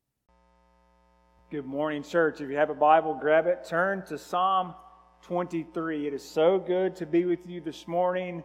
Good 1.50 1.64
morning, 1.64 2.02
church. 2.02 2.42
If 2.42 2.50
you 2.50 2.56
have 2.56 2.68
a 2.68 2.74
Bible, 2.74 3.16
grab 3.18 3.46
it. 3.46 3.64
Turn 3.66 4.04
to 4.08 4.18
Psalm 4.18 4.74
23. 5.22 6.06
It 6.06 6.12
is 6.12 6.22
so 6.22 6.58
good 6.58 6.94
to 6.96 7.06
be 7.06 7.24
with 7.24 7.46
you 7.46 7.62
this 7.62 7.88
morning. 7.88 8.44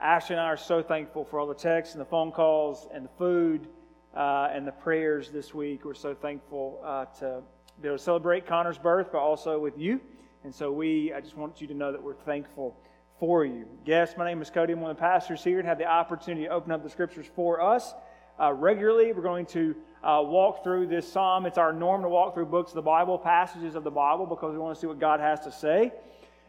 Ashley 0.00 0.36
and 0.36 0.40
I 0.40 0.46
are 0.46 0.56
so 0.56 0.84
thankful 0.84 1.24
for 1.24 1.40
all 1.40 1.48
the 1.48 1.54
texts 1.54 1.96
and 1.96 2.00
the 2.00 2.08
phone 2.08 2.30
calls 2.30 2.86
and 2.94 3.06
the 3.06 3.10
food 3.18 3.66
uh, 4.14 4.48
and 4.52 4.66
the 4.66 4.72
prayers 4.72 5.30
this 5.30 5.54
week. 5.54 5.84
We're 5.84 5.94
so 5.94 6.14
thankful 6.14 6.80
uh, 6.84 7.06
to 7.20 7.42
be 7.80 7.88
able 7.88 7.98
to 7.98 8.02
celebrate 8.02 8.46
Connor's 8.46 8.78
birth, 8.78 9.08
but 9.12 9.18
also 9.18 9.58
with 9.58 9.78
you. 9.78 10.00
And 10.44 10.54
so 10.54 10.72
we, 10.72 11.12
I 11.12 11.20
just 11.20 11.36
want 11.36 11.60
you 11.60 11.66
to 11.68 11.74
know 11.74 11.92
that 11.92 12.02
we're 12.02 12.14
thankful 12.14 12.76
for 13.18 13.44
you. 13.44 13.66
Yes, 13.84 14.14
my 14.16 14.24
name 14.24 14.40
is 14.40 14.50
Cody. 14.50 14.72
I'm 14.72 14.80
one 14.80 14.90
of 14.90 14.96
the 14.96 15.00
pastors 15.00 15.42
here 15.42 15.58
and 15.58 15.68
have 15.68 15.78
the 15.78 15.86
opportunity 15.86 16.46
to 16.46 16.52
open 16.52 16.72
up 16.72 16.82
the 16.82 16.90
scriptures 16.90 17.26
for 17.34 17.60
us. 17.60 17.92
Uh, 18.40 18.52
regularly, 18.52 19.12
we're 19.12 19.22
going 19.22 19.46
to 19.46 19.74
uh, 20.02 20.22
walk 20.24 20.62
through 20.62 20.86
this 20.86 21.10
psalm. 21.10 21.44
It's 21.44 21.58
our 21.58 21.72
norm 21.72 22.02
to 22.02 22.08
walk 22.08 22.34
through 22.34 22.46
books 22.46 22.70
of 22.70 22.76
the 22.76 22.82
Bible, 22.82 23.18
passages 23.18 23.74
of 23.74 23.82
the 23.82 23.90
Bible, 23.90 24.26
because 24.26 24.52
we 24.52 24.58
want 24.58 24.76
to 24.76 24.80
see 24.80 24.86
what 24.86 25.00
God 25.00 25.18
has 25.18 25.40
to 25.40 25.50
say. 25.50 25.92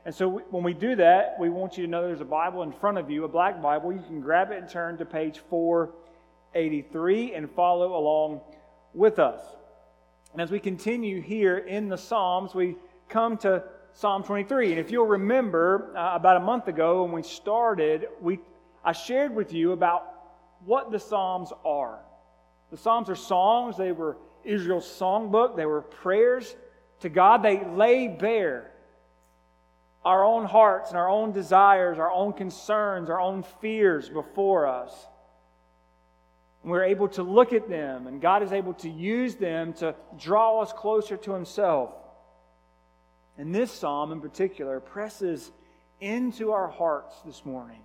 And 0.05 0.14
so 0.14 0.28
we, 0.28 0.41
when 0.52 0.64
we 0.64 0.73
do 0.73 0.95
that, 0.95 1.36
we 1.39 1.50
want 1.50 1.78
you 1.78 1.86
to 1.86 1.89
know 1.89 2.03
there's 2.03 2.22
a 2.22 2.26
Bible 2.26 2.62
in 2.62 2.72
front 2.72 3.00
of 3.00 3.09
you, 3.09 3.23
a 3.23 3.28
black 3.28 3.59
Bible. 3.62 3.91
You 3.91 4.02
can 4.02 4.22
grab 4.22 4.52
it 4.52 4.59
and 4.59 4.70
turn 4.70 4.98
to 5.00 5.05
page 5.05 5.41
483 6.53 7.35
and 7.35 7.49
follow 7.52 7.95
along 7.95 8.41
with 8.94 9.20
us. 9.20 9.39
And 10.34 10.41
as 10.41 10.52
we 10.52 10.59
continue 10.59 11.22
here 11.22 11.59
in 11.59 11.89
the 11.89 11.98
Psalms, 11.98 12.56
we 12.56 12.75
come 13.08 13.38
to 13.38 13.64
Psalm 13.94 14.23
23. 14.23 14.72
And 14.72 14.80
if 14.80 14.91
you'll 14.91 15.06
remember, 15.06 15.94
uh, 15.95 16.16
about 16.16 16.38
a 16.38 16.39
month 16.39 16.67
ago 16.67 17.03
when 17.03 17.11
we 17.11 17.23
started, 17.23 18.08
we, 18.19 18.39
I 18.83 18.94
shared 18.94 19.36
with 19.36 19.53
you 19.53 19.73
about 19.73 20.03
what 20.66 20.91
the 20.91 21.00
Psalms 21.00 21.52
are. 21.64 22.00
The 22.72 22.78
Psalms 22.78 23.09
are 23.09 23.16
songs, 23.16 23.78
they 23.78 23.91
were 23.91 24.17
Israel's 24.44 24.86
songbook, 24.86 25.56
they 25.56 25.66
were 25.66 25.81
prayers 25.81 26.56
to 27.02 27.09
God. 27.09 27.44
They 27.44 27.63
lay 27.66 28.08
bare 28.08 28.72
our 30.03 30.23
own 30.23 30.45
hearts 30.45 30.89
and 30.89 30.97
our 30.97 31.09
own 31.09 31.31
desires, 31.31 32.00
our 32.00 32.11
own 32.11 32.34
concerns, 32.34 33.09
our 33.09 33.19
own 33.19 33.44
fears 33.61 34.09
before 34.09 34.66
us. 34.66 35.08
We're 36.70 36.84
able 36.84 37.08
to 37.09 37.23
look 37.23 37.53
at 37.53 37.70
them, 37.70 38.08
and 38.08 38.22
God 38.22 38.44
is 38.44 38.52
able 38.52 38.73
to 38.75 38.89
use 38.89 39.36
them 39.36 39.73
to 39.73 39.95
draw 40.17 40.62
us 40.62 40.72
closer 40.72 41.17
to 41.17 41.34
Himself. 41.34 41.92
And 43.38 43.56
this 43.56 43.72
psalm 43.72 44.12
in 44.12 44.22
particular 44.22 44.80
presses 44.80 45.52
into 46.02 46.52
our 46.52 46.67
hearts 46.67 47.16
this 47.25 47.45
morning. 47.45 47.81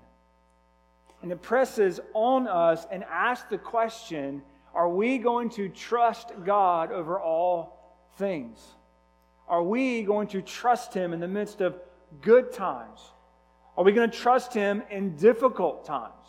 And 1.22 1.32
it 1.32 1.40
presses 1.40 2.00
on 2.12 2.46
us 2.46 2.86
and 2.90 3.04
asks 3.04 3.48
the 3.48 3.58
question 3.58 4.42
are 4.74 4.88
we 4.88 5.18
going 5.18 5.50
to 5.50 5.68
trust 5.68 6.32
God 6.44 6.90
over 6.90 7.20
all 7.20 7.96
things? 8.18 8.58
Are 9.48 9.62
we 9.62 10.02
going 10.02 10.26
to 10.28 10.42
trust 10.42 10.92
Him 10.92 11.12
in 11.12 11.20
the 11.20 11.28
midst 11.28 11.60
of 11.60 11.78
good 12.20 12.52
times? 12.52 13.00
Are 13.76 13.84
we 13.84 13.92
going 13.92 14.10
to 14.10 14.16
trust 14.16 14.52
Him 14.52 14.82
in 14.90 15.16
difficult 15.16 15.84
times? 15.84 16.23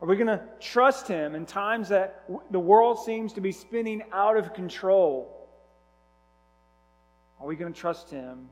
Are 0.00 0.06
we 0.06 0.16
going 0.16 0.28
to 0.28 0.42
trust 0.60 1.08
Him 1.08 1.34
in 1.34 1.44
times 1.46 1.88
that 1.88 2.24
the 2.50 2.60
world 2.60 3.00
seems 3.04 3.32
to 3.34 3.40
be 3.40 3.52
spinning 3.52 4.02
out 4.12 4.36
of 4.36 4.54
control? 4.54 5.48
Are 7.40 7.46
we 7.46 7.56
going 7.56 7.72
to 7.72 7.78
trust 7.78 8.10
Him 8.10 8.48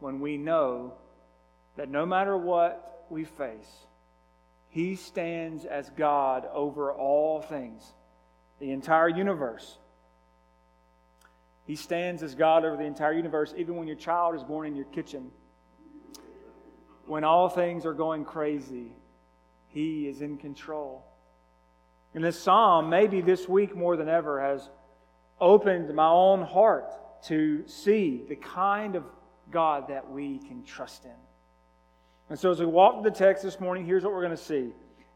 when 0.00 0.20
we 0.20 0.36
know 0.36 0.94
that 1.76 1.88
no 1.88 2.04
matter 2.04 2.36
what 2.36 3.06
we 3.08 3.24
face, 3.24 3.70
He 4.68 4.96
stands 4.96 5.64
as 5.64 5.90
God 5.90 6.46
over 6.52 6.92
all 6.92 7.40
things, 7.40 7.82
the 8.58 8.72
entire 8.72 9.08
universe? 9.08 9.78
He 11.66 11.76
stands 11.76 12.22
as 12.24 12.34
God 12.34 12.64
over 12.64 12.76
the 12.76 12.84
entire 12.84 13.12
universe, 13.12 13.54
even 13.56 13.76
when 13.76 13.86
your 13.86 13.96
child 13.96 14.34
is 14.34 14.42
born 14.42 14.66
in 14.66 14.74
your 14.74 14.86
kitchen 14.86 15.30
when 17.10 17.24
all 17.24 17.48
things 17.48 17.84
are 17.84 17.92
going 17.92 18.24
crazy, 18.24 18.92
He 19.72 20.08
is 20.08 20.20
in 20.20 20.36
control. 20.36 21.04
And 22.14 22.24
this 22.24 22.38
psalm, 22.38 22.90
maybe 22.90 23.20
this 23.20 23.48
week 23.48 23.76
more 23.76 23.96
than 23.96 24.08
ever, 24.08 24.40
has 24.40 24.68
opened 25.40 25.94
my 25.94 26.08
own 26.08 26.42
heart 26.42 26.92
to 27.26 27.66
see 27.66 28.24
the 28.28 28.36
kind 28.36 28.96
of 28.96 29.04
God 29.50 29.88
that 29.88 30.10
we 30.10 30.38
can 30.38 30.64
trust 30.64 31.04
in. 31.04 31.10
And 32.28 32.38
so, 32.38 32.50
as 32.50 32.60
we 32.60 32.66
walk 32.66 32.94
through 32.94 33.10
the 33.10 33.16
text 33.16 33.42
this 33.42 33.58
morning, 33.60 33.84
here's 33.84 34.04
what 34.04 34.12
we're 34.12 34.22
going 34.22 34.36
to 34.36 34.42
see 34.42 34.72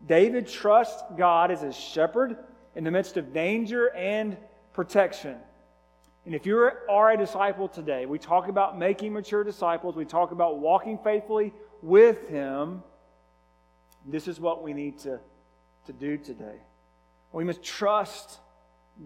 David 0.07 0.49
trusts 0.49 1.03
God 1.17 1.51
as 1.51 1.63
his 1.63 1.77
shepherd 1.77 2.37
in 2.75 2.85
the 2.85 2.91
midst 2.91 3.17
of 3.17 3.33
danger 3.33 3.89
and 3.95 4.37
protection. 4.73 5.37
And 6.27 6.35
if 6.35 6.47
you 6.47 6.71
are 6.89 7.11
a 7.11 7.19
disciple 7.19 7.69
today, 7.69 8.07
we 8.07 8.19
talk 8.19 8.49
about 8.49 8.79
making 8.79 9.13
mature 9.13 9.45
disciples, 9.45 9.95
we 9.95 10.05
talk 10.05 10.33
about 10.33 10.59
walking 10.59 10.99
faithfully 10.99 11.53
with 11.83 12.29
Him, 12.29 12.83
this 14.05 14.29
is 14.29 14.39
what 14.39 14.63
we 14.63 14.73
need 14.73 14.99
to, 15.01 15.19
to 15.87 15.93
do 15.93 16.17
today. 16.17 16.57
We 17.33 17.45
must 17.45 17.63
trust 17.63 18.39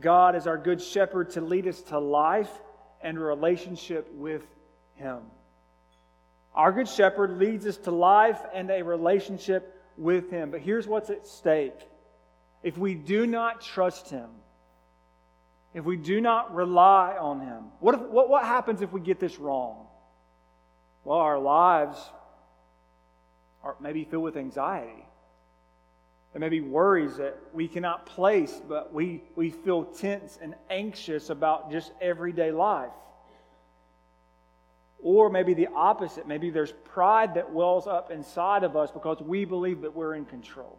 God 0.01 0.35
as 0.35 0.47
our 0.47 0.59
good 0.59 0.83
shepherd 0.83 1.31
to 1.31 1.41
lead 1.41 1.67
us 1.67 1.81
to 1.83 1.99
life 1.99 2.51
and 3.01 3.19
relationship 3.19 4.11
with 4.13 4.43
Him. 4.97 5.21
Our 6.55 6.73
good 6.73 6.89
shepherd 6.89 7.39
leads 7.39 7.67
us 7.67 7.77
to 7.79 7.91
life 7.91 8.41
and 8.53 8.71
a 8.71 8.83
relationship 8.83 9.83
with 9.97 10.31
Him. 10.31 10.51
But 10.51 10.61
here's 10.61 10.87
what's 10.87 11.11
at 11.11 11.27
stake 11.27 11.79
if 12.63 12.77
we 12.77 12.95
do 12.95 13.27
not 13.27 13.61
trust 13.61 14.11
Him, 14.11 14.29
if 15.73 15.85
we 15.85 15.97
do 15.97 16.21
not 16.21 16.55
rely 16.55 17.17
on 17.19 17.41
Him, 17.41 17.65
what, 17.81 17.95
if, 17.95 18.01
what, 18.03 18.29
what 18.29 18.45
happens 18.45 18.83
if 18.83 18.93
we 18.93 19.01
get 19.01 19.21
this 19.21 19.39
wrong? 19.39 19.87
Well, 21.05 21.19
our 21.19 21.39
lives 21.39 21.99
are 23.63 23.77
maybe 23.81 24.05
filled 24.05 24.25
with 24.25 24.37
anxiety. 24.37 25.05
There 26.33 26.41
may 26.41 26.49
be 26.49 26.61
worries 26.61 27.17
that 27.17 27.39
we 27.53 27.69
cannot 27.69 28.07
place, 28.07 28.61
but 28.69 28.93
we, 28.93 29.23
we 29.35 29.51
feel 29.51 29.85
tense 29.85 30.39
and 30.41 30.55
anxious 30.71 31.31
about 31.31 31.71
just 31.71 31.93
everyday 32.01 32.53
life. 32.53 32.93
Or 35.01 35.31
maybe 35.31 35.55
the 35.55 35.69
opposite. 35.75 36.27
Maybe 36.27 36.51
there's 36.51 36.73
pride 36.85 37.35
that 37.35 37.53
wells 37.53 37.87
up 37.87 38.11
inside 38.11 38.63
of 38.65 38.77
us 38.77 38.91
because 38.91 39.21
we 39.21 39.45
believe 39.45 39.81
that 39.83 39.95
we're 39.95 40.15
in 40.15 40.25
control. 40.25 40.79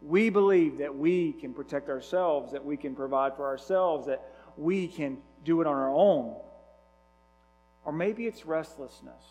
We 0.00 0.30
believe 0.30 0.78
that 0.78 0.94
we 0.94 1.32
can 1.32 1.52
protect 1.52 1.88
ourselves, 1.88 2.52
that 2.52 2.64
we 2.64 2.76
can 2.76 2.94
provide 2.94 3.34
for 3.34 3.46
ourselves, 3.46 4.06
that 4.06 4.22
we 4.56 4.86
can 4.86 5.18
do 5.44 5.60
it 5.60 5.66
on 5.66 5.74
our 5.74 5.92
own. 5.92 6.36
Or 7.84 7.92
maybe 7.92 8.26
it's 8.26 8.46
restlessness 8.46 9.22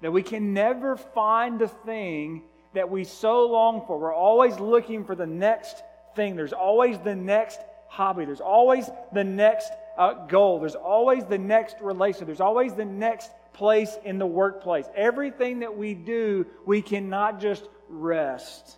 that 0.00 0.12
we 0.12 0.22
can 0.22 0.52
never 0.52 0.96
find 0.96 1.58
the 1.58 1.68
thing 1.68 2.42
that 2.74 2.90
we 2.90 3.04
so 3.04 3.46
long 3.46 3.84
for. 3.86 3.98
We're 3.98 4.14
always 4.14 4.58
looking 4.58 5.04
for 5.04 5.14
the 5.14 5.26
next 5.26 5.82
thing. 6.14 6.36
There's 6.36 6.52
always 6.52 6.98
the 6.98 7.14
next 7.14 7.60
hobby. 7.88 8.24
There's 8.24 8.40
always 8.40 8.90
the 9.12 9.24
next 9.24 9.70
uh, 9.96 10.26
goal. 10.26 10.60
There's 10.60 10.74
always 10.74 11.24
the 11.24 11.38
next 11.38 11.76
relationship. 11.80 12.26
There's 12.26 12.40
always 12.40 12.74
the 12.74 12.84
next 12.84 13.30
place 13.52 13.96
in 14.04 14.18
the 14.18 14.26
workplace. 14.26 14.86
Everything 14.96 15.60
that 15.60 15.76
we 15.76 15.94
do, 15.94 16.46
we 16.66 16.82
cannot 16.82 17.40
just 17.40 17.64
rest 17.88 18.76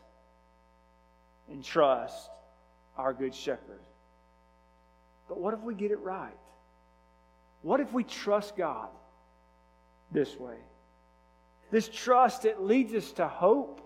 and 1.50 1.65
trust 1.65 2.31
our 2.97 3.12
good 3.12 3.34
shepherd. 3.34 3.81
But 5.28 5.38
what 5.38 5.54
if 5.54 5.60
we 5.60 5.74
get 5.74 5.91
it 5.91 6.01
right? 6.01 6.36
What 7.62 7.80
if 7.80 7.92
we 7.92 8.04
trust 8.04 8.57
God 8.57 8.89
this 10.12 10.39
way? 10.39 10.57
This 11.71 11.89
trust, 11.89 12.45
it 12.45 12.60
leads 12.60 12.95
us 12.95 13.13
to 13.13 13.27
hope. 13.27 13.80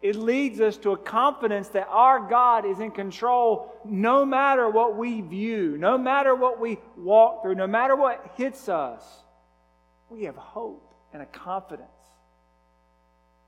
It 0.00 0.16
leads 0.16 0.60
us 0.60 0.76
to 0.78 0.90
a 0.90 0.96
confidence 0.96 1.68
that 1.68 1.86
our 1.88 2.18
God 2.18 2.66
is 2.66 2.80
in 2.80 2.90
control 2.90 3.72
no 3.84 4.24
matter 4.24 4.68
what 4.68 4.96
we 4.96 5.20
view, 5.20 5.76
no 5.78 5.96
matter 5.96 6.34
what 6.34 6.58
we 6.58 6.78
walk 6.96 7.42
through, 7.42 7.54
no 7.54 7.68
matter 7.68 7.94
what 7.94 8.34
hits 8.36 8.68
us. 8.68 9.04
We 10.08 10.24
have 10.24 10.34
hope 10.34 10.92
and 11.12 11.22
a 11.22 11.26
confidence 11.26 11.88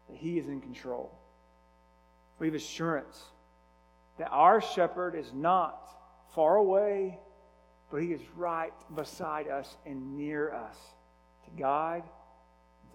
that 0.09 0.17
He 0.17 0.39
is 0.39 0.47
in 0.47 0.61
control. 0.61 1.11
We 2.39 2.47
have 2.47 2.55
assurance 2.55 3.21
that 4.19 4.29
our 4.31 4.61
shepherd 4.61 5.17
is 5.17 5.33
not 5.35 5.91
far 6.35 6.57
away, 6.57 7.19
but 7.91 8.01
He 8.01 8.13
is 8.13 8.21
right 8.37 8.73
beside 8.95 9.49
us 9.49 9.77
and 9.85 10.17
near 10.17 10.53
us 10.53 10.77
to 11.47 11.51
guide 11.61 12.05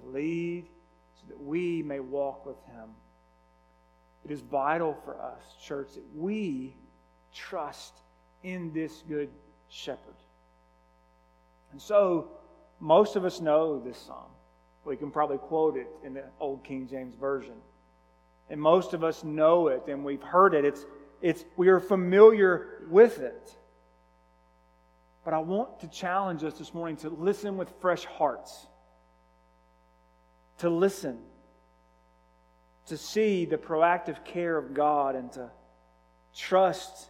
to 0.04 0.10
lead, 0.10 0.66
so 1.16 1.28
that 1.30 1.42
we 1.42 1.84
may 1.84 2.00
walk 2.00 2.46
with 2.46 2.58
Him. 2.68 2.90
It 4.26 4.32
is 4.32 4.42
vital 4.42 4.98
for 5.06 5.20
us, 5.20 5.42
church, 5.62 5.94
that 5.96 6.16
we 6.16 6.76
trust 7.34 7.94
in 8.44 8.74
this 8.74 9.04
good 9.08 9.30
shepherd. 9.70 10.16
And 11.72 11.82
so, 11.82 12.30
most 12.80 13.16
of 13.16 13.26
us 13.26 13.42
know 13.42 13.80
this 13.80 13.98
psalm. 13.98 14.32
We 14.86 14.98
can 14.98 15.12
probably 15.12 15.38
quote 15.38 15.78
it 15.78 15.88
in 16.04 16.14
the 16.14 16.24
Old 16.40 16.64
King 16.64 16.88
James 16.88 17.16
Version. 17.16 17.56
And 18.50 18.60
most 18.60 18.94
of 18.94 19.04
us 19.04 19.24
know 19.24 19.68
it 19.68 19.84
and 19.88 20.04
we've 20.04 20.24
heard 20.24 20.56
it. 20.56 20.66
It's, 20.66 20.86
it's, 21.22 21.46
we 21.58 21.68
are 21.68 21.80
familiar 21.80 22.84
with 22.90 23.20
it. 23.20 23.54
But 25.24 25.34
I 25.34 25.40
want 25.40 25.82
to 25.82 25.88
challenge 25.88 26.44
us 26.44 26.56
this 26.56 26.74
morning 26.74 26.96
to 26.98 27.10
listen 27.10 27.58
with 27.58 27.72
fresh 27.82 28.06
hearts, 28.06 28.66
to 30.60 30.70
listen, 30.70 31.18
to 32.88 32.98
see 32.98 33.46
the 33.46 33.58
proactive 33.58 34.24
care 34.24 34.58
of 34.58 34.74
God 34.74 35.16
and 35.16 35.32
to 35.34 35.50
trust 36.36 37.10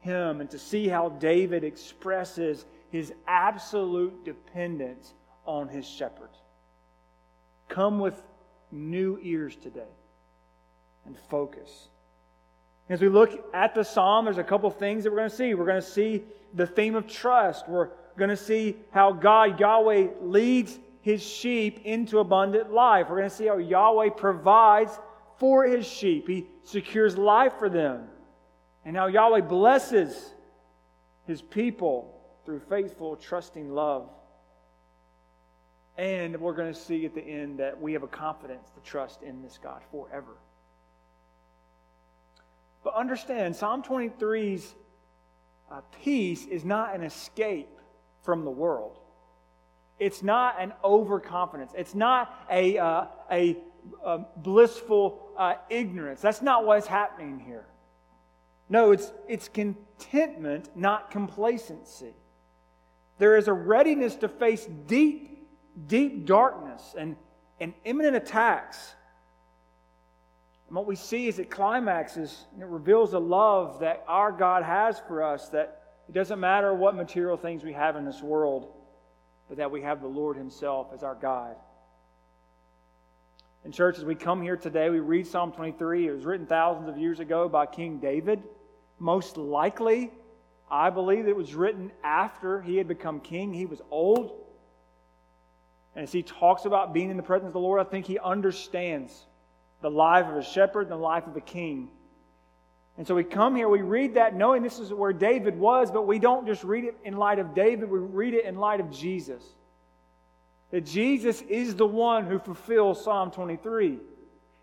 Him 0.00 0.40
and 0.40 0.50
to 0.50 0.58
see 0.58 0.88
how 0.88 1.08
David 1.08 1.64
expresses 1.64 2.64
his 2.92 3.12
absolute 3.26 4.24
dependence 4.24 5.14
on 5.46 5.66
his 5.66 5.88
shepherd. 5.88 6.28
Come 7.68 7.98
with 7.98 8.22
new 8.70 9.18
ears 9.22 9.56
today 9.56 9.80
and 11.06 11.18
focus. 11.30 11.88
As 12.90 13.00
we 13.00 13.08
look 13.08 13.30
at 13.54 13.74
the 13.74 13.82
psalm, 13.82 14.26
there's 14.26 14.36
a 14.36 14.44
couple 14.44 14.70
things 14.70 15.04
that 15.04 15.10
we're 15.10 15.16
going 15.16 15.30
to 15.30 15.34
see. 15.36 15.54
We're 15.54 15.64
going 15.64 15.80
to 15.80 15.86
see 15.86 16.22
the 16.52 16.66
theme 16.66 16.94
of 16.94 17.06
trust. 17.06 17.66
We're 17.66 17.88
going 18.18 18.28
to 18.28 18.36
see 18.36 18.76
how 18.90 19.12
God, 19.12 19.58
Yahweh, 19.58 20.08
leads 20.20 20.78
his 21.02 21.22
sheep 21.22 21.80
into 21.84 22.20
abundant 22.20 22.72
life. 22.72 23.08
We're 23.10 23.18
going 23.18 23.28
to 23.28 23.34
see 23.34 23.46
how 23.46 23.58
Yahweh 23.58 24.10
provides 24.10 24.98
for 25.36 25.64
his 25.64 25.84
sheep, 25.84 26.28
he 26.28 26.46
secures 26.62 27.18
life 27.18 27.54
for 27.58 27.68
them, 27.68 28.06
and 28.84 28.96
how 28.96 29.08
Yahweh 29.08 29.40
blesses 29.40 30.34
his 31.26 31.42
people 31.42 32.20
through 32.44 32.60
faithful, 32.60 33.16
trusting 33.16 33.74
love. 33.74 34.08
And 35.98 36.40
we're 36.40 36.54
going 36.54 36.72
to 36.72 36.78
see 36.78 37.04
at 37.04 37.14
the 37.14 37.22
end 37.22 37.58
that 37.58 37.80
we 37.80 37.92
have 37.92 38.04
a 38.04 38.08
confidence 38.08 38.70
to 38.70 38.80
trust 38.88 39.22
in 39.22 39.42
this 39.42 39.58
God 39.60 39.82
forever. 39.90 40.36
But 42.84 42.94
understand, 42.94 43.54
Psalm 43.54 43.82
23's 43.82 44.74
uh, 45.70 45.80
peace 46.02 46.46
is 46.46 46.64
not 46.64 46.94
an 46.94 47.02
escape 47.02 47.78
from 48.22 48.44
the 48.44 48.50
world. 48.50 48.98
It's 49.98 50.22
not 50.22 50.60
an 50.60 50.72
overconfidence. 50.82 51.72
It's 51.76 51.94
not 51.94 52.46
a, 52.50 52.78
uh, 52.78 53.04
a, 53.30 53.56
a, 54.04 54.18
blissful 54.36 55.28
uh, 55.36 55.54
ignorance. 55.70 56.20
That's 56.20 56.42
not 56.42 56.64
what's 56.64 56.86
happening 56.86 57.40
here. 57.40 57.66
No, 58.68 58.90
it's, 58.90 59.12
it's 59.28 59.48
contentment, 59.48 60.70
not 60.74 61.10
complacency. 61.10 62.14
There 63.18 63.36
is 63.36 63.48
a 63.48 63.52
readiness 63.52 64.16
to 64.16 64.28
face 64.28 64.66
deep, 64.86 65.46
deep 65.86 66.26
darkness 66.26 66.94
and, 66.98 67.16
and 67.60 67.74
imminent 67.84 68.16
attacks 68.16 68.94
and 70.72 70.76
what 70.78 70.86
we 70.86 70.96
see 70.96 71.28
is 71.28 71.38
it 71.38 71.50
climaxes 71.50 72.46
and 72.54 72.62
it 72.62 72.66
reveals 72.66 73.10
the 73.10 73.20
love 73.20 73.80
that 73.80 74.02
our 74.08 74.32
God 74.32 74.62
has 74.62 74.98
for 75.00 75.22
us, 75.22 75.50
that 75.50 75.82
it 76.08 76.12
doesn't 76.12 76.40
matter 76.40 76.72
what 76.72 76.96
material 76.96 77.36
things 77.36 77.62
we 77.62 77.74
have 77.74 77.94
in 77.94 78.06
this 78.06 78.22
world, 78.22 78.72
but 79.52 79.58
that 79.58 79.70
we 79.70 79.82
have 79.82 80.00
the 80.00 80.08
Lord 80.08 80.38
Himself 80.38 80.86
as 80.94 81.02
our 81.02 81.14
guide. 81.14 81.56
In 83.66 83.70
church, 83.70 83.98
as 83.98 84.04
we 84.06 84.14
come 84.14 84.40
here 84.40 84.56
today, 84.56 84.88
we 84.88 84.98
read 84.98 85.26
Psalm 85.26 85.52
23. 85.52 86.08
It 86.08 86.10
was 86.10 86.24
written 86.24 86.46
thousands 86.46 86.88
of 86.88 86.96
years 86.96 87.20
ago 87.20 87.50
by 87.50 87.66
King 87.66 87.98
David. 87.98 88.42
Most 88.98 89.36
likely, 89.36 90.10
I 90.70 90.88
believe 90.88 91.28
it 91.28 91.36
was 91.36 91.54
written 91.54 91.92
after 92.02 92.62
he 92.62 92.78
had 92.78 92.88
become 92.88 93.20
king. 93.20 93.52
He 93.52 93.66
was 93.66 93.82
old. 93.90 94.40
And 95.94 96.04
as 96.04 96.12
he 96.12 96.22
talks 96.22 96.64
about 96.64 96.94
being 96.94 97.10
in 97.10 97.18
the 97.18 97.22
presence 97.22 97.48
of 97.48 97.52
the 97.52 97.60
Lord, 97.60 97.78
I 97.78 97.90
think 97.90 98.06
he 98.06 98.18
understands 98.18 99.12
the 99.82 99.90
life 99.90 100.28
of 100.28 100.36
a 100.36 100.42
shepherd 100.42 100.84
and 100.84 100.92
the 100.92 100.96
life 100.96 101.26
of 101.26 101.36
a 101.36 101.42
king. 101.42 101.90
And 102.98 103.06
so 103.06 103.14
we 103.14 103.24
come 103.24 103.56
here, 103.56 103.68
we 103.68 103.80
read 103.80 104.14
that 104.14 104.36
knowing 104.36 104.62
this 104.62 104.78
is 104.78 104.92
where 104.92 105.12
David 105.12 105.58
was, 105.58 105.90
but 105.90 106.06
we 106.06 106.18
don't 106.18 106.46
just 106.46 106.62
read 106.62 106.84
it 106.84 106.96
in 107.04 107.16
light 107.16 107.38
of 107.38 107.54
David, 107.54 107.90
we 107.90 107.98
read 107.98 108.34
it 108.34 108.44
in 108.44 108.56
light 108.56 108.80
of 108.80 108.90
Jesus. 108.90 109.42
That 110.70 110.84
Jesus 110.84 111.40
is 111.42 111.74
the 111.74 111.86
one 111.86 112.26
who 112.26 112.38
fulfills 112.38 113.02
Psalm 113.02 113.30
23. 113.30 113.98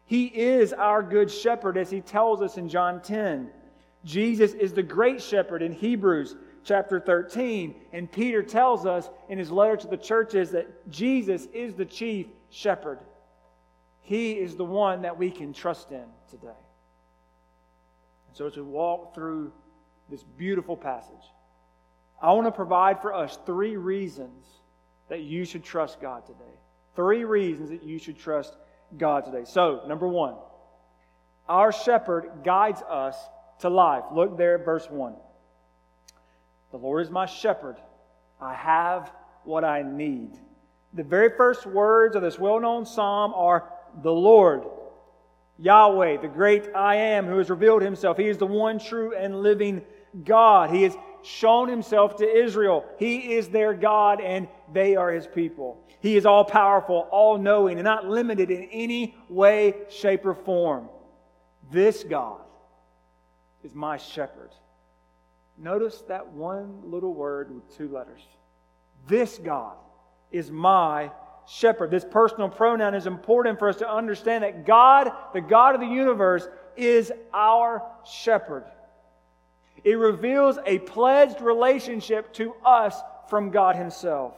He 0.05 0.25
is 0.25 0.73
our 0.73 1.03
good 1.03 1.29
shepherd, 1.29 1.77
as 1.77 1.89
he 1.89 2.01
tells 2.01 2.41
us 2.41 2.57
in 2.57 2.69
John 2.69 3.01
10. 3.01 3.49
Jesus 4.05 4.53
is 4.53 4.73
the 4.73 4.83
great 4.83 5.21
shepherd 5.21 5.61
in 5.61 5.71
Hebrews 5.71 6.35
chapter 6.63 6.99
13. 6.99 7.75
And 7.93 8.11
Peter 8.11 8.41
tells 8.41 8.85
us 8.85 9.09
in 9.27 9.37
his 9.37 9.51
letter 9.51 9.77
to 9.77 9.87
the 9.87 9.97
churches 9.97 10.51
that 10.51 10.89
Jesus 10.89 11.47
is 11.53 11.75
the 11.75 11.85
chief 11.85 12.27
shepherd. 12.49 12.99
He 14.01 14.31
is 14.33 14.55
the 14.55 14.65
one 14.65 15.03
that 15.03 15.17
we 15.17 15.29
can 15.29 15.53
trust 15.53 15.91
in 15.91 16.05
today. 16.29 16.57
So, 18.39 18.47
as 18.47 18.55
we 18.55 18.61
walk 18.61 19.13
through 19.13 19.51
this 20.09 20.23
beautiful 20.23 20.77
passage, 20.77 21.33
I 22.21 22.31
want 22.31 22.47
to 22.47 22.53
provide 22.53 23.01
for 23.01 23.13
us 23.13 23.37
three 23.45 23.75
reasons 23.75 24.45
that 25.09 25.23
you 25.23 25.43
should 25.43 25.61
trust 25.61 25.99
God 25.99 26.25
today. 26.25 26.55
Three 26.95 27.25
reasons 27.25 27.69
that 27.69 27.83
you 27.83 27.99
should 27.99 28.17
trust 28.17 28.55
God 28.97 29.25
today. 29.25 29.43
So, 29.43 29.81
number 29.89 30.07
one, 30.07 30.35
our 31.49 31.73
shepherd 31.73 32.29
guides 32.45 32.81
us 32.83 33.17
to 33.59 33.67
life. 33.67 34.05
Look 34.13 34.37
there 34.37 34.57
at 34.57 34.63
verse 34.63 34.89
1. 34.89 35.15
The 36.71 36.77
Lord 36.77 37.01
is 37.05 37.11
my 37.11 37.25
shepherd. 37.25 37.75
I 38.39 38.53
have 38.53 39.11
what 39.43 39.65
I 39.65 39.81
need. 39.81 40.31
The 40.93 41.03
very 41.03 41.35
first 41.35 41.65
words 41.65 42.15
of 42.15 42.21
this 42.21 42.39
well 42.39 42.61
known 42.61 42.85
psalm 42.85 43.33
are 43.35 43.69
the 44.01 44.13
Lord, 44.13 44.63
Yahweh, 45.61 46.21
the 46.21 46.27
great 46.27 46.73
I 46.73 46.95
am, 46.95 47.25
who 47.25 47.37
has 47.37 47.49
revealed 47.49 47.81
himself. 47.81 48.17
He 48.17 48.27
is 48.27 48.37
the 48.37 48.45
one 48.45 48.79
true 48.79 49.15
and 49.15 49.41
living 49.41 49.81
God. 50.23 50.69
He 50.69 50.83
has 50.83 50.95
shown 51.21 51.67
himself 51.67 52.15
to 52.17 52.25
Israel. 52.25 52.85
He 52.97 53.33
is 53.33 53.49
their 53.49 53.73
God 53.73 54.21
and 54.21 54.47
they 54.71 54.95
are 54.95 55.11
his 55.11 55.27
people. 55.27 55.83
He 55.99 56.15
is 56.15 56.25
all 56.25 56.45
powerful, 56.45 57.07
all 57.11 57.37
knowing, 57.37 57.77
and 57.77 57.83
not 57.83 58.07
limited 58.07 58.51
in 58.51 58.69
any 58.71 59.17
way, 59.27 59.73
shape, 59.89 60.25
or 60.25 60.33
form. 60.33 60.87
This 61.71 62.03
God 62.03 62.39
is 63.63 63.75
my 63.75 63.97
shepherd. 63.97 64.51
Notice 65.57 66.01
that 66.07 66.25
one 66.31 66.83
little 66.85 67.13
word 67.13 67.53
with 67.53 67.77
two 67.77 67.89
letters. 67.89 68.21
This 69.07 69.37
God 69.37 69.75
is 70.31 70.51
my 70.51 71.11
shepherd. 71.49 71.89
This 71.89 72.05
personal 72.05 72.47
pronoun 72.47 72.93
is 72.93 73.07
important 73.07 73.59
for 73.59 73.69
us 73.69 73.77
to 73.77 73.89
understand 73.89 74.43
that 74.43 74.65
God, 74.65 75.11
the 75.33 75.41
God 75.41 75.75
of 75.75 75.81
the 75.81 75.87
universe, 75.87 76.47
is 76.77 77.11
our 77.33 77.83
shepherd. 78.05 78.65
It 79.83 79.95
reveals 79.95 80.59
a 80.65 80.79
pledged 80.79 81.41
relationship 81.41 82.33
to 82.33 82.53
us 82.65 82.95
from 83.29 83.49
God 83.49 83.75
Himself. 83.75 84.35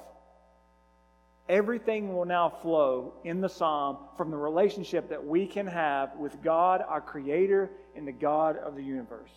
Everything 1.50 2.14
will 2.14 2.26
now 2.26 2.50
flow 2.50 3.14
in 3.26 3.42
the 3.42 3.50
psalm 3.50 3.98
from 4.16 4.32
the 4.32 4.38
relationship 4.38 5.10
that 5.10 5.26
we 5.26 5.48
can 5.48 5.68
have 5.68 6.16
with 6.16 6.42
God, 6.42 6.82
our 6.88 7.02
Creator, 7.02 7.72
and 7.96 8.08
the 8.08 8.14
God 8.14 8.56
of 8.58 8.76
the 8.76 8.84
universe. 8.84 9.32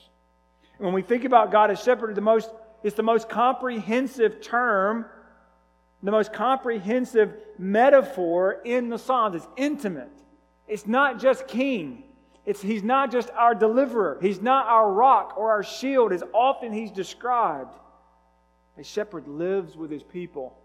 And 0.78 0.84
when 0.84 0.94
we 0.94 1.02
think 1.02 1.24
about 1.24 1.50
God 1.50 1.70
as 1.72 1.82
shepherd, 1.82 2.14
the 2.14 2.20
most, 2.20 2.50
it's 2.84 2.94
the 2.94 3.02
most 3.02 3.28
comprehensive 3.28 4.40
term 4.42 5.06
the 6.04 6.10
most 6.10 6.34
comprehensive 6.34 7.34
metaphor 7.58 8.60
in 8.64 8.90
the 8.90 8.98
Psalms. 8.98 9.36
It's 9.36 9.48
intimate. 9.56 10.12
It's 10.68 10.86
not 10.86 11.18
just 11.18 11.48
king. 11.48 12.04
It's, 12.44 12.60
he's 12.60 12.82
not 12.82 13.10
just 13.10 13.30
our 13.30 13.54
deliverer. 13.54 14.18
He's 14.20 14.40
not 14.42 14.66
our 14.66 14.92
rock 14.92 15.34
or 15.38 15.50
our 15.50 15.62
shield, 15.62 16.12
as 16.12 16.22
often 16.34 16.74
he's 16.74 16.90
described. 16.90 17.74
A 18.76 18.84
shepherd 18.84 19.26
lives 19.26 19.76
with 19.76 19.90
his 19.90 20.02
people. 20.02 20.58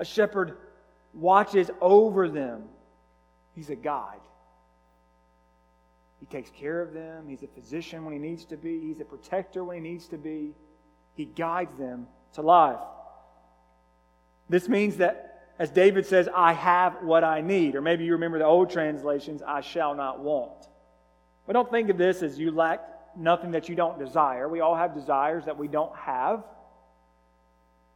A 0.00 0.04
shepherd 0.04 0.56
watches 1.12 1.70
over 1.80 2.28
them. 2.28 2.64
He's 3.54 3.70
a 3.70 3.76
guide. 3.76 4.18
He 6.18 6.26
takes 6.26 6.50
care 6.50 6.82
of 6.82 6.92
them. 6.92 7.28
He's 7.28 7.44
a 7.44 7.46
physician 7.46 8.04
when 8.04 8.12
he 8.12 8.18
needs 8.18 8.44
to 8.46 8.56
be. 8.56 8.80
He's 8.80 8.98
a 8.98 9.04
protector 9.04 9.62
when 9.62 9.84
he 9.84 9.90
needs 9.92 10.08
to 10.08 10.18
be. 10.18 10.52
He 11.14 11.26
guides 11.26 11.76
them 11.78 12.08
to 12.32 12.42
life. 12.42 12.80
This 14.48 14.68
means 14.68 14.96
that, 14.98 15.48
as 15.58 15.70
David 15.70 16.06
says, 16.06 16.28
I 16.34 16.52
have 16.52 17.02
what 17.02 17.24
I 17.24 17.40
need. 17.40 17.74
Or 17.74 17.80
maybe 17.80 18.04
you 18.04 18.12
remember 18.12 18.38
the 18.38 18.44
old 18.44 18.70
translations, 18.70 19.42
I 19.42 19.60
shall 19.60 19.94
not 19.94 20.20
want. 20.20 20.68
But 21.46 21.52
don't 21.52 21.70
think 21.70 21.90
of 21.90 21.98
this 21.98 22.22
as 22.22 22.38
you 22.38 22.50
lack 22.50 22.80
nothing 23.16 23.52
that 23.52 23.68
you 23.68 23.74
don't 23.74 23.98
desire. 23.98 24.48
We 24.48 24.60
all 24.60 24.74
have 24.74 24.94
desires 24.94 25.44
that 25.44 25.56
we 25.56 25.68
don't 25.68 25.94
have. 25.96 26.44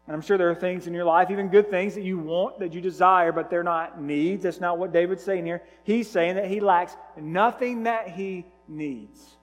And 0.07 0.15
I'm 0.15 0.23
sure 0.23 0.39
there 0.39 0.51
are 0.51 0.55
things 0.55 0.87
in 0.87 0.95
your 0.95 1.05
life, 1.05 1.31
even 1.31 1.49
good 1.49 1.69
things 1.69 1.95
that 1.95 2.03
you 2.03 2.19
want, 2.19 2.61
that 2.61 2.73
you 2.73 2.81
desire, 2.81 3.31
but 3.31 3.51
they're 3.51 3.63
not 3.63 4.01
needs. 4.01 4.45
That's 4.45 4.61
not 4.61 4.79
what 4.79 4.91
David's 4.91 5.23
saying 5.23 5.45
here. 5.45 5.63
He's 5.85 6.09
saying 6.09 6.37
that 6.37 6.47
he 6.47 6.61
lacks 6.61 6.97
nothing 7.17 7.83
that 7.83 8.09
he 8.09 8.47
needs. 8.67 9.37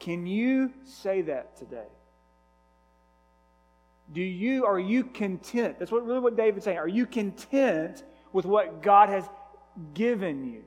Can 0.00 0.26
you 0.26 0.72
say 0.84 1.22
that 1.22 1.56
today? 1.56 1.86
Do 4.12 4.20
you 4.20 4.64
are 4.64 4.78
you 4.78 5.04
content? 5.04 5.78
That's 5.78 5.90
what 5.90 6.04
really 6.06 6.20
what 6.20 6.36
David's 6.36 6.64
saying. 6.64 6.78
Are 6.78 6.88
you 6.88 7.06
content 7.06 8.04
with 8.32 8.44
what 8.44 8.82
God 8.82 9.08
has 9.08 9.28
given 9.94 10.44
you? 10.44 10.62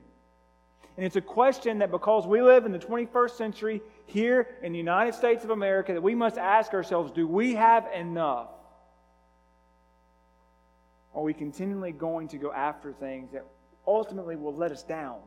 And 0.96 1.06
it's 1.06 1.16
a 1.16 1.22
question 1.22 1.78
that 1.78 1.90
because 1.90 2.26
we 2.26 2.42
live 2.42 2.66
in 2.66 2.72
the 2.72 2.78
21st 2.78 3.30
century 3.30 3.80
here 4.04 4.48
in 4.62 4.72
the 4.72 4.78
United 4.78 5.14
States 5.14 5.44
of 5.44 5.50
America 5.50 5.94
that 5.94 6.02
we 6.02 6.14
must 6.14 6.36
ask 6.36 6.74
ourselves, 6.74 7.10
do 7.10 7.26
we 7.26 7.54
have 7.54 7.86
enough? 7.94 8.48
Are 11.14 11.22
we 11.22 11.32
continually 11.32 11.92
going 11.92 12.28
to 12.28 12.36
go 12.36 12.52
after 12.52 12.92
things 12.92 13.32
that 13.32 13.46
ultimately 13.86 14.36
will 14.36 14.54
let 14.54 14.72
us 14.72 14.82
down? 14.82 15.18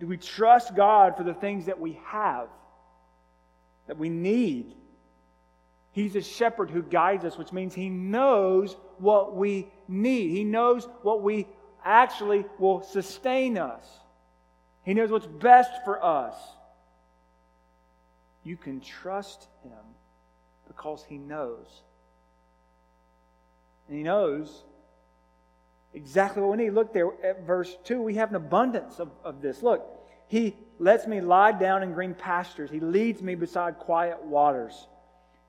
Do 0.00 0.06
we 0.06 0.16
trust 0.16 0.74
God 0.74 1.16
for 1.16 1.24
the 1.24 1.34
things 1.34 1.66
that 1.66 1.78
we 1.78 2.00
have, 2.04 2.48
that 3.86 3.96
we 3.96 4.08
need? 4.08 4.74
He's 5.98 6.14
a 6.14 6.22
shepherd 6.22 6.70
who 6.70 6.84
guides 6.84 7.24
us, 7.24 7.36
which 7.36 7.52
means 7.52 7.74
he 7.74 7.88
knows 7.88 8.76
what 8.98 9.34
we 9.34 9.66
need. 9.88 10.30
He 10.30 10.44
knows 10.44 10.86
what 11.02 11.22
we 11.22 11.48
actually 11.84 12.44
will 12.60 12.82
sustain 12.84 13.58
us. 13.58 13.84
He 14.84 14.94
knows 14.94 15.10
what's 15.10 15.26
best 15.26 15.72
for 15.84 16.00
us. 16.00 16.36
You 18.44 18.56
can 18.56 18.80
trust 18.80 19.48
him 19.64 19.72
because 20.68 21.04
he 21.08 21.18
knows. 21.18 21.66
And 23.88 23.96
he 23.96 24.04
knows 24.04 24.62
exactly 25.94 26.42
what 26.42 26.56
we 26.56 26.64
need. 26.64 26.74
Look 26.74 26.92
there 26.92 27.10
at 27.24 27.44
verse 27.44 27.76
2. 27.82 28.00
We 28.00 28.14
have 28.14 28.30
an 28.30 28.36
abundance 28.36 29.00
of, 29.00 29.10
of 29.24 29.42
this. 29.42 29.64
Look, 29.64 29.84
he 30.28 30.54
lets 30.78 31.08
me 31.08 31.20
lie 31.20 31.50
down 31.50 31.82
in 31.82 31.92
green 31.92 32.14
pastures, 32.14 32.70
he 32.70 32.78
leads 32.78 33.20
me 33.20 33.34
beside 33.34 33.80
quiet 33.80 34.22
waters. 34.22 34.86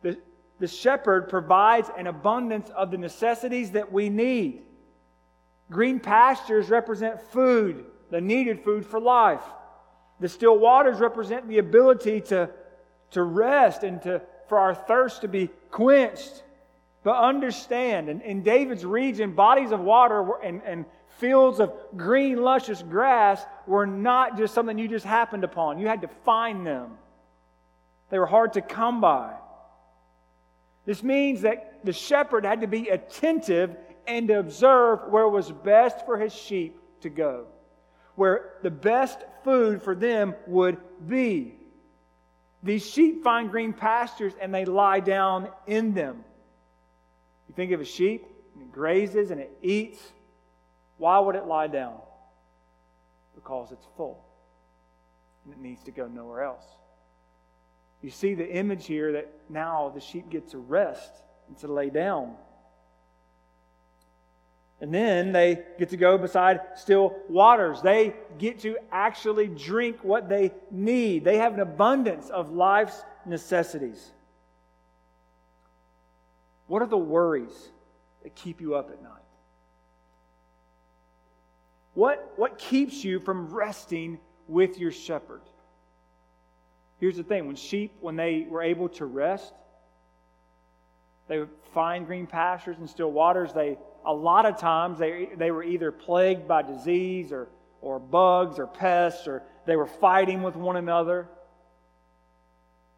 The, 0.01 0.17
the 0.59 0.67
shepherd 0.67 1.29
provides 1.29 1.89
an 1.97 2.07
abundance 2.07 2.69
of 2.75 2.91
the 2.91 2.97
necessities 2.97 3.71
that 3.71 3.91
we 3.91 4.09
need. 4.09 4.63
Green 5.71 5.99
pastures 5.99 6.69
represent 6.69 7.21
food, 7.31 7.85
the 8.11 8.19
needed 8.19 8.63
food 8.63 8.85
for 8.85 8.99
life. 8.99 9.43
The 10.19 10.27
still 10.27 10.57
waters 10.57 10.99
represent 10.99 11.47
the 11.47 11.59
ability 11.59 12.21
to, 12.21 12.49
to 13.11 13.23
rest 13.23 13.83
and 13.83 14.01
to, 14.01 14.21
for 14.47 14.59
our 14.59 14.75
thirst 14.75 15.21
to 15.21 15.27
be 15.27 15.49
quenched. 15.71 16.43
But 17.03 17.15
understand, 17.23 18.09
in, 18.09 18.19
in 18.21 18.43
David's 18.43 18.83
region, 18.83 19.33
bodies 19.33 19.71
of 19.71 19.79
water 19.79 20.21
were, 20.21 20.41
and, 20.41 20.61
and 20.65 20.85
fields 21.19 21.61
of 21.61 21.71
green, 21.95 22.41
luscious 22.41 22.81
grass 22.81 23.41
were 23.65 23.85
not 23.85 24.37
just 24.37 24.53
something 24.53 24.77
you 24.77 24.89
just 24.89 25.05
happened 25.05 25.45
upon. 25.45 25.79
You 25.79 25.87
had 25.87 26.01
to 26.01 26.09
find 26.25 26.67
them, 26.67 26.97
they 28.09 28.19
were 28.19 28.25
hard 28.25 28.53
to 28.53 28.61
come 28.61 28.99
by. 28.99 29.33
This 30.85 31.03
means 31.03 31.41
that 31.41 31.83
the 31.83 31.93
shepherd 31.93 32.45
had 32.45 32.61
to 32.61 32.67
be 32.67 32.89
attentive 32.89 33.75
and 34.07 34.29
observe 34.29 35.09
where 35.09 35.23
it 35.23 35.29
was 35.29 35.51
best 35.51 36.05
for 36.05 36.17
his 36.17 36.33
sheep 36.33 36.79
to 37.01 37.09
go, 37.09 37.45
where 38.15 38.53
the 38.63 38.71
best 38.71 39.19
food 39.43 39.81
for 39.81 39.95
them 39.95 40.35
would 40.47 40.77
be. 41.07 41.55
These 42.63 42.89
sheep 42.89 43.23
find 43.23 43.51
green 43.51 43.71
pastures 43.71 44.33
and 44.41 44.53
they 44.53 44.65
lie 44.65 44.99
down 44.99 45.49
in 45.67 45.93
them. 45.93 46.23
You 47.47 47.55
think 47.55 47.71
of 47.71 47.81
a 47.81 47.85
sheep, 47.85 48.25
and 48.53 48.63
it 48.63 48.71
grazes 48.71 49.31
and 49.31 49.39
it 49.39 49.57
eats. 49.61 49.99
Why 50.97 51.19
would 51.19 51.35
it 51.35 51.45
lie 51.45 51.67
down? 51.67 51.99
Because 53.35 53.71
it's 53.71 53.85
full 53.95 54.23
and 55.45 55.53
it 55.53 55.59
needs 55.59 55.83
to 55.83 55.91
go 55.91 56.07
nowhere 56.07 56.43
else. 56.43 56.65
You 58.01 58.09
see 58.09 58.33
the 58.33 58.49
image 58.49 58.85
here 58.85 59.13
that 59.13 59.29
now 59.49 59.91
the 59.93 59.99
sheep 59.99 60.29
get 60.29 60.49
to 60.51 60.57
rest 60.57 61.11
and 61.47 61.57
to 61.59 61.67
lay 61.67 61.89
down. 61.89 62.35
And 64.81 64.93
then 64.93 65.33
they 65.33 65.61
get 65.77 65.89
to 65.89 65.97
go 65.97 66.17
beside 66.17 66.61
still 66.75 67.13
waters. 67.27 67.81
They 67.81 68.13
get 68.37 68.59
to 68.59 68.77
actually 68.91 69.47
drink 69.47 69.97
what 70.03 70.29
they 70.29 70.53
need. 70.71 71.25
They 71.25 71.37
have 71.37 71.53
an 71.53 71.59
abundance 71.59 72.29
of 72.29 72.51
life's 72.51 73.03
necessities. 73.25 74.11
What 76.67 76.81
are 76.81 76.87
the 76.87 76.97
worries 76.97 77.69
that 78.23 78.35
keep 78.35 78.61
you 78.61 78.75
up 78.75 78.89
at 78.89 79.01
night? 79.01 79.11
What, 81.95 82.33
what 82.37 82.57
keeps 82.57 83.03
you 83.03 83.19
from 83.19 83.53
resting 83.53 84.19
with 84.47 84.77
your 84.77 84.91
shepherd? 84.91 85.41
Here's 86.99 87.17
the 87.17 87.23
thing 87.23 87.47
when 87.47 87.55
sheep, 87.55 87.93
when 88.01 88.15
they 88.15 88.45
were 88.49 88.61
able 88.61 88.89
to 88.89 89.05
rest, 89.05 89.53
they 91.27 91.39
would 91.39 91.49
find 91.73 92.05
green 92.05 92.27
pastures 92.27 92.77
and 92.79 92.89
still 92.89 93.11
waters. 93.11 93.53
They, 93.53 93.77
a 94.05 94.13
lot 94.13 94.45
of 94.45 94.57
times, 94.57 94.99
they, 94.99 95.29
they 95.37 95.51
were 95.51 95.63
either 95.63 95.91
plagued 95.91 96.47
by 96.47 96.63
disease 96.63 97.31
or, 97.31 97.47
or 97.81 97.99
bugs 97.99 98.59
or 98.59 98.67
pests, 98.67 99.27
or 99.27 99.43
they 99.65 99.75
were 99.75 99.87
fighting 99.87 100.41
with 100.41 100.55
one 100.55 100.75
another. 100.75 101.27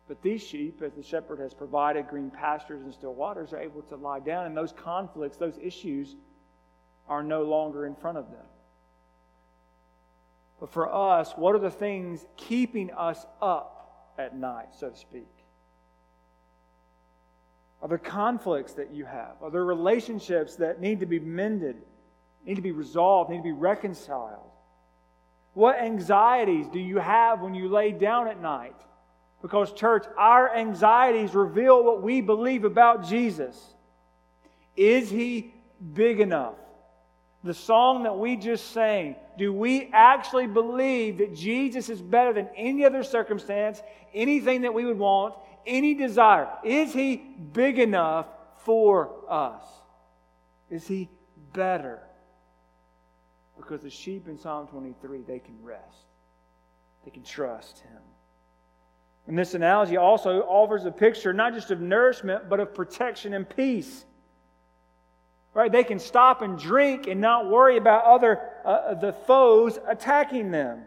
But 0.08 0.22
these 0.22 0.42
sheep, 0.42 0.82
as 0.82 0.94
the 0.94 1.04
shepherd 1.04 1.40
has 1.40 1.54
provided 1.54 2.08
green 2.08 2.32
pastures 2.32 2.82
and 2.82 2.94
still 2.94 3.14
waters, 3.14 3.54
are 3.54 3.60
able 3.60 3.82
to 3.84 3.96
lie 3.96 4.20
down, 4.20 4.46
and 4.46 4.58
those 4.58 4.72
conflicts, 4.72 5.38
those 5.38 5.58
issues, 5.62 6.16
are 7.08 7.22
no 7.22 7.44
longer 7.44 7.86
in 7.86 7.96
front 7.96 8.18
of 8.18 8.32
them. 8.32 8.46
But 10.60 10.72
for 10.72 10.94
us, 10.94 11.34
what 11.36 11.56
are 11.56 11.60
the 11.60 11.72
things 11.72 12.26
keeping 12.38 12.92
us 12.92 13.26
up? 13.42 13.81
At 14.22 14.36
night, 14.36 14.70
so 14.78 14.90
to 14.90 14.98
speak? 14.98 15.28
Are 17.82 17.88
there 17.88 17.98
conflicts 17.98 18.74
that 18.74 18.92
you 18.92 19.06
have? 19.06 19.36
Are 19.42 19.50
there 19.50 19.66
relationships 19.66 20.56
that 20.58 20.80
need 20.80 21.00
to 21.00 21.06
be 21.06 21.20
mended, 21.20 21.78
need 22.46 22.56
to 22.56 22.62
be 22.62 22.72
resolved, 22.72 23.32
need 23.32 23.38
to 23.38 23.44
be 23.44 23.52
reconciled? 23.52 24.52
What 25.54 25.80
anxieties 25.80 26.68
do 26.68 26.80
you 26.80 27.00
have 27.00 27.42
when 27.42 27.56
you 27.56 27.68
lay 27.68 27.92
down 27.92 28.28
at 28.28 28.42
night? 28.42 28.76
Because, 29.42 29.74
church, 29.74 30.06
our 30.18 30.56
anxieties 30.56 31.34
reveal 31.34 31.84
what 31.84 32.04
we 32.04 32.22
believe 32.22 32.64
about 32.64 33.08
Jesus. 33.08 33.60
Is 34.78 35.10
he 35.10 35.54
big 35.94 36.20
enough? 36.20 36.61
The 37.44 37.54
song 37.54 38.04
that 38.04 38.18
we 38.18 38.36
just 38.36 38.72
sang, 38.72 39.16
do 39.38 39.52
we 39.52 39.90
actually 39.94 40.46
believe 40.46 41.18
that 41.18 41.36
Jesus 41.36 41.90
is 41.90 42.00
better 42.00 42.34
than 42.34 42.48
any 42.56 42.86
other 42.86 43.04
circumstance, 43.04 43.82
anything 44.14 44.62
that 44.62 44.74
we 44.74 44.86
would 44.86 45.00
want, 45.00 45.34
any 45.66 45.96
desire? 45.96 46.48
Is 46.64 46.94
he 46.94 47.18
big 47.54 47.80
enough 47.80 48.28
for 48.58 49.12
us? 49.28 49.64
Is 50.70 50.88
he 50.88 51.10
better? 51.54 52.00
Because 53.58 53.82
the 53.82 53.90
sheep 53.90 54.28
in 54.28 54.38
Psalm 54.38 54.68
23, 54.68 55.22
they 55.28 55.40
can 55.40 55.56
rest, 55.64 56.06
they 57.06 57.12
can 57.12 57.24
trust 57.24 57.80
him. 57.80 58.02
And 59.28 59.38
this 59.38 59.54
analogy 59.54 59.98
also 59.98 60.42
offers 60.42 60.86
a 60.86 60.92
picture 60.92 61.34
not 61.34 61.54
just 61.54 61.72
of 61.72 61.80
nourishment, 61.80 62.50
but 62.50 62.60
of 62.60 62.74
protection 62.74 63.34
and 63.34 63.50
peace. 63.50 64.06
Right? 65.54 65.72
They 65.72 65.84
can 65.84 66.00
stop 66.00 66.42
and 66.42 66.58
drink 66.58 67.08
and 67.08 67.20
not 67.20 67.50
worry 67.50 67.78
about 67.78 68.06
other 68.06 68.40
uh, 68.64 68.94
the 68.94 69.12
foes 69.12 69.78
attacking 69.88 70.52
them. 70.52 70.84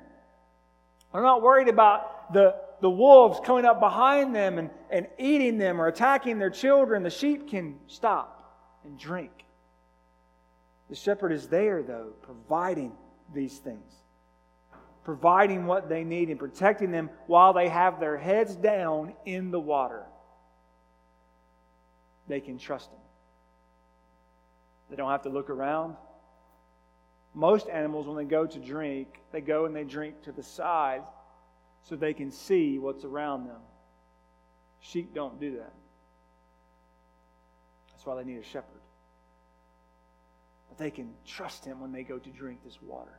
They're 1.13 1.23
not 1.23 1.43
worried 1.43 1.69
about 1.69 2.33
the, 2.33 2.57
the 2.81 2.91
wolves 2.91 3.39
coming 3.45 3.65
up 3.65 3.79
behind 3.79 4.35
them 4.35 4.59
and, 4.59 4.71
and 4.91 5.07
eating 5.19 5.59
them 5.59 5.81
or 5.81 5.87
attacking 5.87 6.39
their 6.39 6.51
children. 6.51 7.03
The 7.03 7.11
sheep 7.11 7.49
can 7.51 7.79
stop 7.87 8.81
and 8.85 8.99
drink. 8.99 9.31
The 10.89 10.97
shepherd 10.97 11.33
is 11.33 11.49
there, 11.49 11.83
though, 11.83 12.13
providing 12.23 12.93
these 13.33 13.59
things, 13.59 13.93
providing 15.05 15.67
what 15.67 15.89
they 15.89 16.05
need 16.05 16.31
and 16.31 16.39
protecting 16.39 16.91
them 16.91 17.11
while 17.27 17.53
they 17.53 17.69
have 17.69 18.01
their 18.01 18.17
heads 18.17 18.57
down 18.57 19.15
in 19.25 19.51
the 19.51 19.61
water. 19.61 20.05
They 22.29 22.41
can 22.41 22.59
trust 22.59 22.91
him. 22.91 22.99
They 24.95 24.99
don't 25.03 25.11
have 25.11 25.23
to 25.23 25.29
look 25.29 25.51
around. 25.51 25.97
Most 27.35 27.69
animals, 27.69 28.07
when 28.07 28.17
they 28.17 28.25
go 28.25 28.47
to 28.47 28.59
drink, 28.61 29.09
they 29.33 29.41
go 29.41 29.65
and 29.65 29.75
they 29.75 29.83
drink 29.83 30.23
to 30.23 30.31
the 30.31 30.45
side 30.45 31.03
so 31.83 31.97
they 31.97 32.15
can 32.15 32.31
see 32.31 32.79
what's 32.79 33.05
around 33.05 33.49
them. 33.49 33.61
Sheep 34.79 35.13
don't 35.13 35.41
do 35.41 35.57
that. 35.57 35.73
That's 37.91 38.07
why 38.07 38.15
they 38.15 38.23
need 38.23 38.39
a 38.39 38.45
shepherd. 38.45 38.69
But 40.69 40.79
they 40.79 40.93
can 40.93 41.13
trust 41.27 41.65
him 41.65 41.81
when 41.81 41.91
they 41.91 42.05
go 42.05 42.19
to 42.21 42.31
drink 42.31 42.61
this 42.65 42.79
water. 42.81 43.19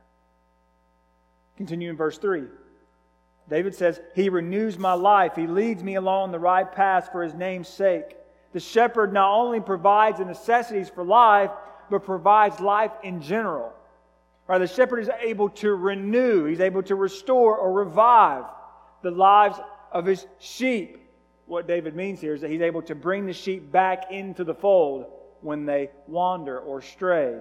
Continue 1.58 1.90
in 1.90 1.96
verse 1.98 2.16
3. 2.16 2.44
David 3.50 3.74
says, 3.74 4.00
He 4.14 4.30
renews 4.30 4.78
my 4.78 4.94
life. 4.94 5.36
He 5.36 5.46
leads 5.46 5.84
me 5.84 5.96
along 5.96 6.32
the 6.32 6.38
right 6.38 6.72
path 6.72 7.10
for 7.12 7.22
his 7.22 7.34
name's 7.34 7.68
sake. 7.68 8.16
The 8.54 8.60
shepherd 8.60 9.12
not 9.12 9.34
only 9.34 9.60
provides 9.60 10.20
the 10.20 10.24
necessities 10.24 10.88
for 10.88 11.04
life, 11.04 11.50
but 11.90 12.04
provides 12.04 12.60
life 12.60 12.92
in 13.02 13.20
general. 13.20 13.72
Right? 14.46 14.58
The 14.58 14.66
shepherd 14.66 15.00
is 15.00 15.10
able 15.20 15.50
to 15.50 15.74
renew, 15.74 16.44
he's 16.44 16.60
able 16.60 16.82
to 16.84 16.94
restore 16.94 17.56
or 17.56 17.72
revive 17.72 18.44
the 19.02 19.10
lives 19.10 19.58
of 19.92 20.06
his 20.06 20.26
sheep. 20.38 21.02
What 21.46 21.68
David 21.68 21.94
means 21.94 22.20
here 22.20 22.34
is 22.34 22.40
that 22.40 22.50
he's 22.50 22.60
able 22.60 22.82
to 22.82 22.94
bring 22.94 23.26
the 23.26 23.32
sheep 23.32 23.70
back 23.70 24.10
into 24.10 24.44
the 24.44 24.54
fold 24.54 25.06
when 25.40 25.64
they 25.64 25.90
wander 26.06 26.58
or 26.58 26.82
stray. 26.82 27.40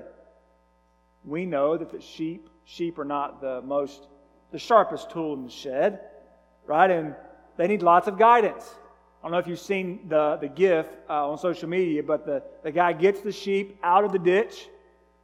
We 1.24 1.46
know 1.46 1.75
that 1.78 1.92
the 1.92 2.02
sheep 2.02 2.50
sheep 2.66 3.00
are 3.00 3.06
not 3.06 3.42
the 3.42 3.62
most 3.62 4.08
the 4.52 4.60
sharpest 4.60 5.10
tool 5.10 5.34
in 5.34 5.44
the 5.44 5.52
shed, 5.52 6.00
right? 6.66 6.90
And 6.90 7.16
they 7.58 7.68
need 7.68 7.82
lots 7.82 8.08
of 8.08 8.18
guidance. 8.18 8.64
I 9.25 9.27
don't 9.27 9.32
know 9.32 9.39
if 9.39 9.48
you've 9.48 9.60
seen 9.60 10.01
the, 10.08 10.38
the 10.39 10.48
GIF 10.48 10.86
uh, 11.10 11.32
on 11.32 11.39
social 11.39 11.67
media, 11.67 12.03
but 12.03 12.27
the, 12.27 12.44
the 12.62 12.72
guy 12.72 12.94
gets 12.94 13.22
the 13.22 13.32
sheep 13.32 13.79
out 13.82 14.03
of 14.03 14.12
the 14.12 14.20
ditch, 14.20 14.70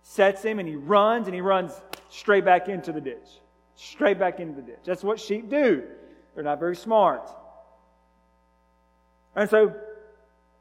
sets 0.01 0.41
him, 0.41 0.57
and 0.57 0.67
he 0.67 0.75
runs, 0.75 1.27
and 1.27 1.35
he 1.35 1.41
runs 1.41 1.71
straight 2.09 2.43
back 2.43 2.67
into 2.67 2.91
the 2.91 2.99
ditch. 2.99 3.29
Straight 3.75 4.17
back 4.17 4.39
into 4.39 4.55
the 4.55 4.63
ditch. 4.63 4.79
That's 4.85 5.03
what 5.03 5.19
sheep 5.19 5.51
do. 5.51 5.83
They're 6.33 6.43
not 6.43 6.59
very 6.59 6.75
smart. 6.75 7.29
And 9.35 9.47
so 9.47 9.75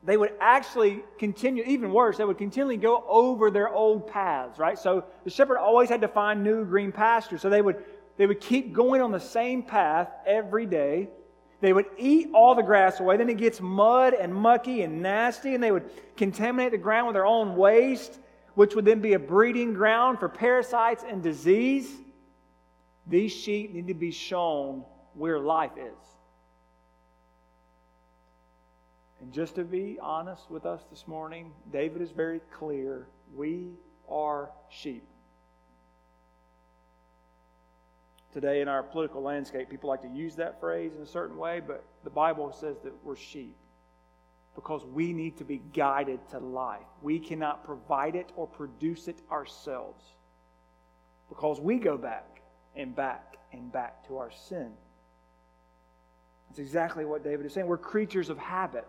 they 0.04 0.18
would 0.18 0.32
actually 0.38 1.02
continue, 1.18 1.64
even 1.66 1.94
worse, 1.94 2.18
they 2.18 2.26
would 2.26 2.36
continually 2.36 2.76
go 2.76 3.02
over 3.08 3.50
their 3.50 3.70
old 3.70 4.06
paths, 4.06 4.58
right? 4.58 4.78
So 4.78 5.04
the 5.24 5.30
shepherd 5.30 5.56
always 5.56 5.88
had 5.88 6.02
to 6.02 6.08
find 6.08 6.44
new 6.44 6.66
green 6.66 6.92
pastures. 6.92 7.40
So 7.40 7.48
they 7.48 7.62
would, 7.62 7.82
they 8.18 8.26
would 8.26 8.42
keep 8.42 8.74
going 8.74 9.00
on 9.00 9.12
the 9.12 9.18
same 9.18 9.62
path 9.62 10.10
every 10.26 10.66
day. 10.66 11.08
They 11.60 11.72
would 11.72 11.86
eat 11.98 12.30
all 12.32 12.54
the 12.54 12.62
grass 12.62 13.00
away. 13.00 13.16
Then 13.16 13.28
it 13.28 13.36
gets 13.36 13.60
mud 13.60 14.14
and 14.14 14.34
mucky 14.34 14.82
and 14.82 15.02
nasty, 15.02 15.54
and 15.54 15.62
they 15.62 15.72
would 15.72 15.90
contaminate 16.16 16.72
the 16.72 16.78
ground 16.78 17.08
with 17.08 17.14
their 17.14 17.26
own 17.26 17.56
waste, 17.56 18.18
which 18.54 18.74
would 18.74 18.84
then 18.84 19.00
be 19.00 19.12
a 19.12 19.18
breeding 19.18 19.74
ground 19.74 20.18
for 20.18 20.28
parasites 20.28 21.04
and 21.06 21.22
disease. 21.22 21.90
These 23.06 23.32
sheep 23.32 23.74
need 23.74 23.88
to 23.88 23.94
be 23.94 24.10
shown 24.10 24.84
where 25.14 25.38
life 25.38 25.72
is. 25.76 25.98
And 29.20 29.32
just 29.32 29.56
to 29.56 29.64
be 29.64 29.98
honest 30.00 30.50
with 30.50 30.64
us 30.64 30.80
this 30.90 31.06
morning, 31.06 31.52
David 31.70 32.00
is 32.00 32.10
very 32.10 32.40
clear. 32.58 33.06
We 33.34 33.72
are 34.08 34.50
sheep. 34.70 35.04
Today, 38.32 38.60
in 38.60 38.68
our 38.68 38.82
political 38.82 39.22
landscape, 39.22 39.68
people 39.68 39.88
like 39.88 40.02
to 40.02 40.08
use 40.08 40.36
that 40.36 40.60
phrase 40.60 40.92
in 40.96 41.02
a 41.02 41.06
certain 41.06 41.36
way, 41.36 41.60
but 41.60 41.84
the 42.04 42.10
Bible 42.10 42.52
says 42.52 42.76
that 42.84 42.92
we're 43.04 43.16
sheep 43.16 43.56
because 44.54 44.84
we 44.84 45.12
need 45.12 45.36
to 45.38 45.44
be 45.44 45.60
guided 45.72 46.20
to 46.30 46.38
life. 46.38 46.86
We 47.02 47.18
cannot 47.18 47.64
provide 47.64 48.14
it 48.14 48.30
or 48.36 48.46
produce 48.46 49.08
it 49.08 49.18
ourselves 49.30 50.04
because 51.28 51.60
we 51.60 51.78
go 51.78 51.96
back 51.96 52.40
and 52.76 52.94
back 52.94 53.36
and 53.52 53.72
back 53.72 54.06
to 54.08 54.18
our 54.18 54.30
sin. 54.30 54.70
That's 56.48 56.58
exactly 56.58 57.04
what 57.04 57.22
David 57.24 57.46
is 57.46 57.52
saying. 57.52 57.66
We're 57.66 57.78
creatures 57.78 58.28
of 58.28 58.38
habit. 58.38 58.86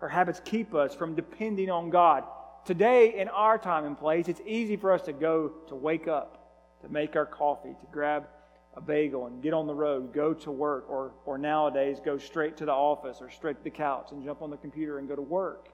Our 0.00 0.08
habits 0.08 0.40
keep 0.44 0.74
us 0.74 0.94
from 0.94 1.14
depending 1.14 1.70
on 1.70 1.90
God. 1.90 2.24
Today, 2.64 3.18
in 3.18 3.28
our 3.28 3.58
time 3.58 3.84
and 3.84 3.98
place, 3.98 4.28
it's 4.28 4.40
easy 4.46 4.76
for 4.76 4.92
us 4.92 5.02
to 5.02 5.12
go 5.12 5.52
to 5.68 5.74
wake 5.74 6.08
up, 6.08 6.37
to 6.82 6.88
make 6.88 7.16
our 7.16 7.26
coffee, 7.26 7.70
to 7.70 7.86
grab 7.90 8.26
a 8.76 8.80
bagel 8.80 9.26
and 9.26 9.42
get 9.42 9.52
on 9.52 9.66
the 9.66 9.74
road, 9.74 10.12
go 10.12 10.32
to 10.32 10.50
work, 10.50 10.86
or, 10.88 11.12
or 11.26 11.36
nowadays 11.38 11.98
go 12.04 12.16
straight 12.16 12.56
to 12.58 12.64
the 12.64 12.72
office 12.72 13.18
or 13.20 13.30
straight 13.30 13.58
to 13.58 13.64
the 13.64 13.70
couch 13.70 14.12
and 14.12 14.24
jump 14.24 14.40
on 14.42 14.50
the 14.50 14.56
computer 14.56 14.98
and 14.98 15.08
go 15.08 15.16
to 15.16 15.22
work. 15.22 15.68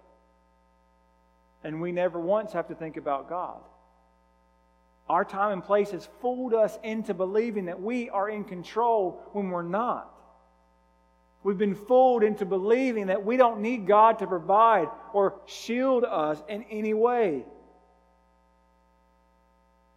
And 1.62 1.80
we 1.80 1.92
never 1.92 2.18
once 2.18 2.52
have 2.52 2.68
to 2.68 2.74
think 2.74 2.96
about 2.96 3.28
God. 3.28 3.60
Our 5.08 5.24
time 5.24 5.52
and 5.52 5.62
place 5.62 5.90
has 5.90 6.08
fooled 6.22 6.54
us 6.54 6.78
into 6.82 7.12
believing 7.12 7.66
that 7.66 7.80
we 7.80 8.08
are 8.08 8.28
in 8.28 8.44
control 8.44 9.22
when 9.32 9.50
we're 9.50 9.62
not. 9.62 10.10
We've 11.42 11.58
been 11.58 11.74
fooled 11.74 12.22
into 12.22 12.46
believing 12.46 13.08
that 13.08 13.22
we 13.22 13.36
don't 13.36 13.60
need 13.60 13.86
God 13.86 14.18
to 14.20 14.26
provide 14.26 14.88
or 15.12 15.40
shield 15.44 16.04
us 16.04 16.42
in 16.48 16.64
any 16.70 16.94
way. 16.94 17.44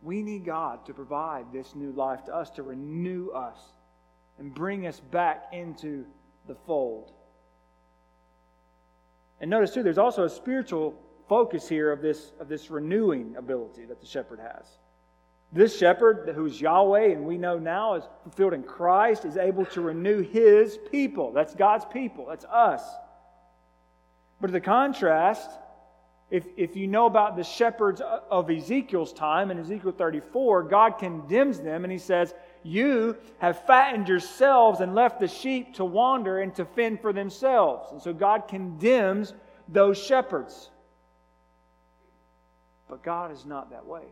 We 0.02 0.22
need 0.22 0.46
God 0.46 0.86
to 0.86 0.94
provide 0.94 1.52
this 1.52 1.76
new 1.76 1.92
life 1.92 2.26
to 2.26 2.36
us, 2.36 2.50
to 2.52 2.64
renew 2.64 3.30
us, 3.30 3.58
and 4.38 4.54
bring 4.54 4.86
us 4.86 5.00
back 5.00 5.46
into 5.52 6.06
the 6.48 6.56
fold. 6.66 7.12
And 9.42 9.50
notice, 9.50 9.74
too, 9.74 9.84
there's 9.84 9.98
also 9.98 10.24
a 10.24 10.30
spiritual 10.30 10.96
focus 11.28 11.68
here 11.68 11.92
of 11.92 12.02
this, 12.02 12.32
of 12.40 12.48
this 12.48 12.70
renewing 12.70 13.36
ability 13.38 13.86
that 13.86 14.00
the 14.00 14.08
shepherd 14.08 14.40
has. 14.40 14.66
This 15.52 15.78
shepherd, 15.78 16.32
who's 16.36 16.60
Yahweh, 16.60 17.12
and 17.12 17.26
we 17.26 17.38
know 17.38 17.58
now 17.58 17.96
is 17.96 18.04
fulfilled 18.24 18.54
in 18.54 18.64
Christ, 18.64 19.26
is 19.26 19.38
able 19.38 19.66
to 19.68 19.82
renew 19.82 20.22
his 20.22 20.78
people. 20.92 21.32
That's 21.32 21.56
God's 21.56 21.86
people. 21.86 22.26
That's 22.28 22.46
us. 22.46 22.84
But 24.42 24.52
the 24.52 24.62
contrast, 24.62 25.50
if, 26.30 26.46
if 26.58 26.76
you 26.76 26.88
know 26.88 27.06
about 27.06 27.38
the 27.38 27.44
shepherds 27.44 28.02
of 28.30 28.50
Ezekiel's 28.50 29.14
time 29.14 29.50
in 29.50 29.60
Ezekiel 29.60 29.94
34, 29.94 30.64
God 30.64 30.98
condemns 31.00 31.60
them 31.60 31.86
and 31.86 31.92
he 31.92 31.98
says, 32.00 32.34
You 32.64 33.16
have 33.38 33.66
fattened 33.66 34.10
yourselves 34.10 34.82
and 34.82 34.94
left 34.94 35.22
the 35.22 35.28
sheep 35.30 35.76
to 35.76 35.86
wander 35.86 36.40
and 36.40 36.54
to 36.56 36.66
fend 36.66 37.00
for 37.00 37.14
themselves. 37.14 37.94
And 37.94 38.02
so 38.02 38.14
God 38.14 38.50
condemns 38.50 39.34
those 39.70 39.98
shepherds. 39.98 40.70
But 42.90 43.04
God 43.04 43.32
is 43.32 43.46
not 43.46 43.70
that 43.72 43.86
way. 43.86 44.04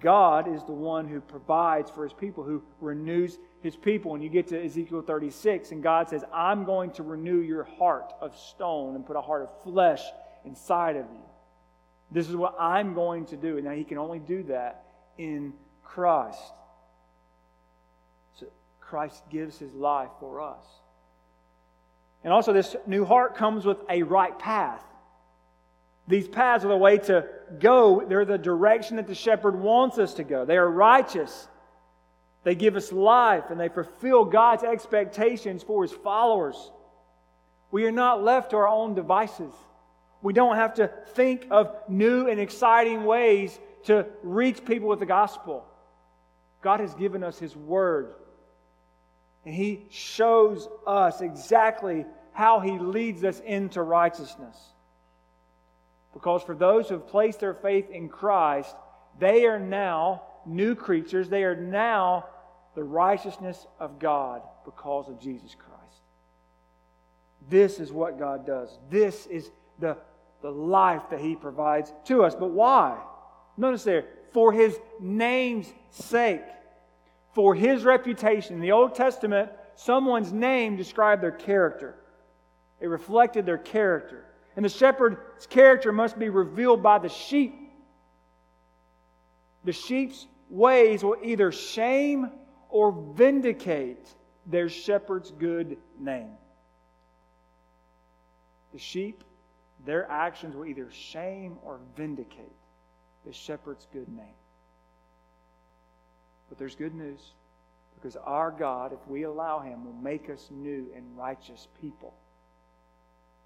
God 0.00 0.52
is 0.52 0.64
the 0.64 0.72
one 0.72 1.06
who 1.06 1.20
provides 1.20 1.88
for 1.88 2.02
his 2.02 2.12
people, 2.12 2.42
who 2.42 2.64
renews 2.80 3.38
his 3.62 3.76
people. 3.76 4.14
And 4.14 4.24
you 4.24 4.28
get 4.28 4.48
to 4.48 4.60
Ezekiel 4.60 5.02
36, 5.02 5.70
and 5.70 5.84
God 5.84 6.08
says, 6.08 6.24
I'm 6.34 6.64
going 6.64 6.90
to 6.92 7.04
renew 7.04 7.38
your 7.38 7.62
heart 7.62 8.12
of 8.20 8.36
stone 8.36 8.96
and 8.96 9.06
put 9.06 9.14
a 9.14 9.20
heart 9.20 9.42
of 9.42 9.62
flesh 9.62 10.02
inside 10.44 10.96
of 10.96 11.06
you. 11.06 11.22
This 12.10 12.28
is 12.28 12.36
what 12.36 12.56
I'm 12.58 12.94
going 12.94 13.26
to 13.26 13.36
do. 13.36 13.56
And 13.56 13.66
now 13.66 13.72
he 13.72 13.84
can 13.84 13.98
only 13.98 14.18
do 14.18 14.42
that 14.44 14.84
in 15.18 15.52
Christ. 15.84 16.52
So 18.38 18.46
Christ 18.80 19.22
gives 19.30 19.58
his 19.58 19.72
life 19.74 20.10
for 20.20 20.40
us. 20.40 20.64
And 22.24 22.32
also, 22.32 22.52
this 22.52 22.74
new 22.86 23.04
heart 23.04 23.36
comes 23.36 23.64
with 23.64 23.78
a 23.88 24.02
right 24.02 24.36
path. 24.38 24.82
These 26.08 26.26
paths 26.26 26.64
are 26.64 26.68
the 26.68 26.76
way 26.76 26.98
to 26.98 27.26
go. 27.60 28.04
They're 28.08 28.24
the 28.24 28.38
direction 28.38 28.96
that 28.96 29.06
the 29.06 29.14
shepherd 29.14 29.58
wants 29.58 29.98
us 29.98 30.14
to 30.14 30.24
go. 30.24 30.44
They 30.44 30.56
are 30.56 30.68
righteous. 30.68 31.46
They 32.44 32.54
give 32.54 32.76
us 32.76 32.90
life 32.92 33.50
and 33.50 33.60
they 33.60 33.68
fulfill 33.68 34.24
God's 34.24 34.64
expectations 34.64 35.62
for 35.62 35.82
his 35.82 35.92
followers. 35.92 36.72
We 37.70 37.84
are 37.84 37.92
not 37.92 38.22
left 38.22 38.50
to 38.50 38.56
our 38.56 38.68
own 38.68 38.94
devices. 38.94 39.52
We 40.22 40.32
don't 40.32 40.56
have 40.56 40.74
to 40.74 40.90
think 41.14 41.46
of 41.50 41.74
new 41.88 42.28
and 42.28 42.40
exciting 42.40 43.04
ways 43.04 43.58
to 43.84 44.06
reach 44.22 44.64
people 44.64 44.88
with 44.88 44.98
the 44.98 45.06
gospel. 45.06 45.64
God 46.60 46.80
has 46.80 46.94
given 46.94 47.22
us 47.22 47.38
his 47.38 47.56
word. 47.56 48.14
And 49.44 49.54
he 49.54 49.86
shows 49.90 50.68
us 50.86 51.20
exactly 51.20 52.04
how 52.32 52.60
he 52.60 52.78
leads 52.78 53.24
us 53.24 53.40
into 53.40 53.82
righteousness. 53.82 54.56
Because 56.12 56.42
for 56.42 56.54
those 56.54 56.88
who 56.88 56.94
have 56.94 57.06
placed 57.08 57.40
their 57.40 57.54
faith 57.54 57.90
in 57.90 58.08
Christ, 58.08 58.74
they 59.18 59.46
are 59.46 59.58
now 59.58 60.22
new 60.44 60.74
creatures. 60.74 61.28
They 61.28 61.44
are 61.44 61.56
now 61.56 62.26
the 62.74 62.82
righteousness 62.82 63.66
of 63.78 63.98
God 63.98 64.42
because 64.64 65.08
of 65.08 65.20
Jesus 65.20 65.54
Christ. 65.54 65.78
This 67.48 67.80
is 67.80 67.92
what 67.92 68.18
God 68.18 68.46
does. 68.46 68.78
This 68.90 69.26
is 69.26 69.50
the, 69.78 69.96
the 70.42 70.50
life 70.50 71.02
that 71.10 71.20
He 71.20 71.36
provides 71.36 71.92
to 72.06 72.24
us. 72.24 72.34
But 72.34 72.50
why? 72.50 72.98
Notice 73.56 73.84
there, 73.84 74.04
for 74.32 74.52
His 74.52 74.78
name's 75.00 75.72
sake, 75.90 76.44
for 77.34 77.54
His 77.54 77.84
reputation. 77.84 78.54
In 78.54 78.60
the 78.60 78.72
Old 78.72 78.94
Testament, 78.94 79.50
someone's 79.74 80.32
name 80.32 80.76
described 80.76 81.22
their 81.22 81.32
character, 81.32 81.96
it 82.80 82.86
reflected 82.86 83.46
their 83.46 83.58
character. 83.58 84.24
And 84.56 84.64
the 84.64 84.68
shepherd's 84.68 85.46
character 85.46 85.92
must 85.92 86.18
be 86.18 86.30
revealed 86.30 86.82
by 86.82 86.98
the 86.98 87.08
sheep. 87.08 87.54
The 89.64 89.72
sheep's 89.72 90.26
ways 90.50 91.04
will 91.04 91.16
either 91.22 91.52
shame 91.52 92.30
or 92.68 92.92
vindicate 93.14 94.08
their 94.46 94.68
shepherd's 94.68 95.30
good 95.30 95.76
name. 96.00 96.30
The 98.72 98.78
sheep, 98.78 99.22
their 99.84 100.10
actions 100.10 100.54
will 100.54 100.66
either 100.66 100.90
shame 100.90 101.58
or 101.62 101.78
vindicate 101.96 102.52
the 103.24 103.32
shepherd's 103.32 103.86
good 103.92 104.08
name. 104.08 104.26
But 106.48 106.58
there's 106.58 106.74
good 106.74 106.94
news 106.94 107.32
because 107.94 108.16
our 108.16 108.50
God, 108.50 108.92
if 108.92 109.08
we 109.08 109.24
allow 109.24 109.60
Him, 109.60 109.84
will 109.84 110.02
make 110.02 110.30
us 110.30 110.48
new 110.50 110.86
and 110.94 111.04
righteous 111.16 111.68
people 111.80 112.14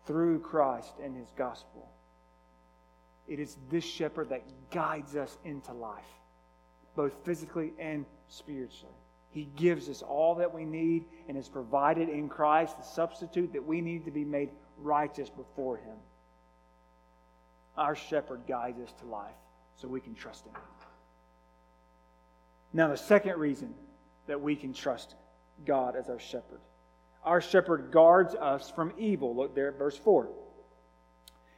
through 0.07 0.40
Christ 0.40 0.95
and 1.03 1.16
his 1.16 1.29
gospel. 1.37 1.88
It 3.29 3.38
is 3.38 3.57
this 3.71 3.85
shepherd 3.85 4.31
that 4.31 4.42
guides 4.71 5.16
us 5.16 5.38
into 5.45 5.73
life, 5.73 6.03
both 6.97 7.12
physically 7.25 7.73
and 7.79 8.05
spiritually. 8.29 8.95
He 9.31 9.49
gives 9.57 9.88
us 9.88 10.03
all 10.03 10.35
that 10.37 10.53
we 10.53 10.64
need 10.64 11.05
and 11.29 11.37
has 11.37 11.49
provided 11.49 12.09
in 12.09 12.29
Christ 12.29 12.77
the 12.77 12.85
substitute 12.85 13.53
that 13.53 13.64
we 13.64 13.81
need 13.81 14.05
to 14.05 14.11
be 14.11 14.25
made 14.25 14.51
righteous 14.79 15.31
before 15.31 15.77
Him. 15.77 15.97
Our 17.76 17.94
shepherd 17.94 18.42
guides 18.46 18.80
us 18.80 18.92
to 19.00 19.06
life 19.06 19.35
so 19.76 19.88
we 19.88 20.00
can 20.00 20.14
trust 20.14 20.46
Him. 20.46 20.54
Now, 22.72 22.88
the 22.88 22.96
second 22.96 23.38
reason 23.38 23.74
that 24.26 24.40
we 24.40 24.56
can 24.56 24.72
trust 24.72 25.14
God 25.64 25.96
as 25.96 26.08
our 26.08 26.18
shepherd 26.18 26.61
our 27.24 27.40
shepherd 27.40 27.90
guards 27.92 28.35
us 28.35 28.70
from 28.70 28.92
evil. 28.98 29.35
Look 29.35 29.54
there 29.54 29.68
at 29.68 29.78
verse 29.78 29.96
4. 29.96 30.28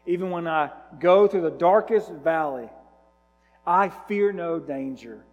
Even 0.06 0.30
when 0.30 0.46
I 0.46 0.70
go 1.00 1.26
through 1.26 1.42
the 1.42 1.50
darkest 1.50 2.10
valley, 2.10 2.68
I 3.66 3.88
fear 3.88 4.32
no 4.32 4.58
danger. 4.58 5.24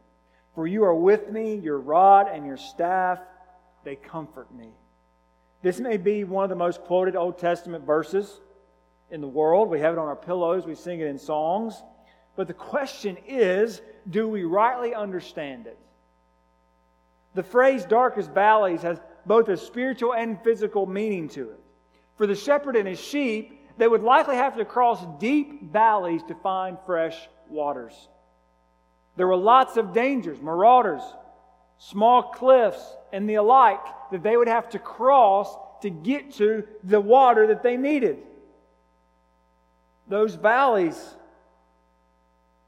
For 0.55 0.65
you 0.65 0.85
are 0.85 0.95
with 0.95 1.29
me, 1.29 1.55
your 1.55 1.79
rod 1.79 2.29
and 2.31 2.45
your 2.45 2.57
staff, 2.57 3.19
they 3.83 3.95
comfort 3.95 4.53
me. 4.53 4.69
This 5.61 5.79
may 5.79 5.97
be 5.97 6.23
one 6.23 6.43
of 6.45 6.49
the 6.49 6.55
most 6.55 6.81
quoted 6.81 7.15
Old 7.15 7.37
Testament 7.37 7.85
verses 7.85 8.39
in 9.11 9.21
the 9.21 9.27
world. 9.27 9.69
We 9.69 9.79
have 9.81 9.93
it 9.93 9.99
on 9.99 10.07
our 10.07 10.15
pillows, 10.15 10.65
we 10.65 10.75
sing 10.75 10.99
it 11.01 11.07
in 11.07 11.17
songs. 11.17 11.81
But 12.35 12.47
the 12.47 12.53
question 12.53 13.17
is 13.27 13.81
do 14.09 14.27
we 14.27 14.43
rightly 14.43 14.95
understand 14.95 15.67
it? 15.67 15.77
The 17.35 17.43
phrase 17.43 17.85
darkest 17.85 18.31
valleys 18.31 18.81
has 18.81 18.99
both 19.25 19.47
a 19.49 19.57
spiritual 19.57 20.13
and 20.13 20.41
physical 20.43 20.85
meaning 20.85 21.29
to 21.29 21.51
it. 21.51 21.59
For 22.15 22.25
the 22.25 22.35
shepherd 22.35 22.75
and 22.75 22.87
his 22.87 22.99
sheep, 22.99 23.59
they 23.77 23.87
would 23.87 24.03
likely 24.03 24.35
have 24.35 24.57
to 24.57 24.65
cross 24.65 25.05
deep 25.19 25.71
valleys 25.71 26.23
to 26.27 26.35
find 26.35 26.77
fresh 26.85 27.17
waters. 27.49 27.93
There 29.17 29.27
were 29.27 29.37
lots 29.37 29.77
of 29.77 29.93
dangers, 29.93 30.41
marauders, 30.41 31.01
small 31.77 32.23
cliffs, 32.23 32.81
and 33.11 33.29
the 33.29 33.39
like 33.39 33.83
that 34.11 34.23
they 34.23 34.35
would 34.35 34.47
have 34.47 34.69
to 34.69 34.79
cross 34.79 35.55
to 35.81 35.89
get 35.89 36.33
to 36.33 36.63
the 36.83 37.01
water 37.01 37.47
that 37.47 37.63
they 37.63 37.77
needed. 37.77 38.19
Those 40.11 40.35
valleys, 40.35 41.15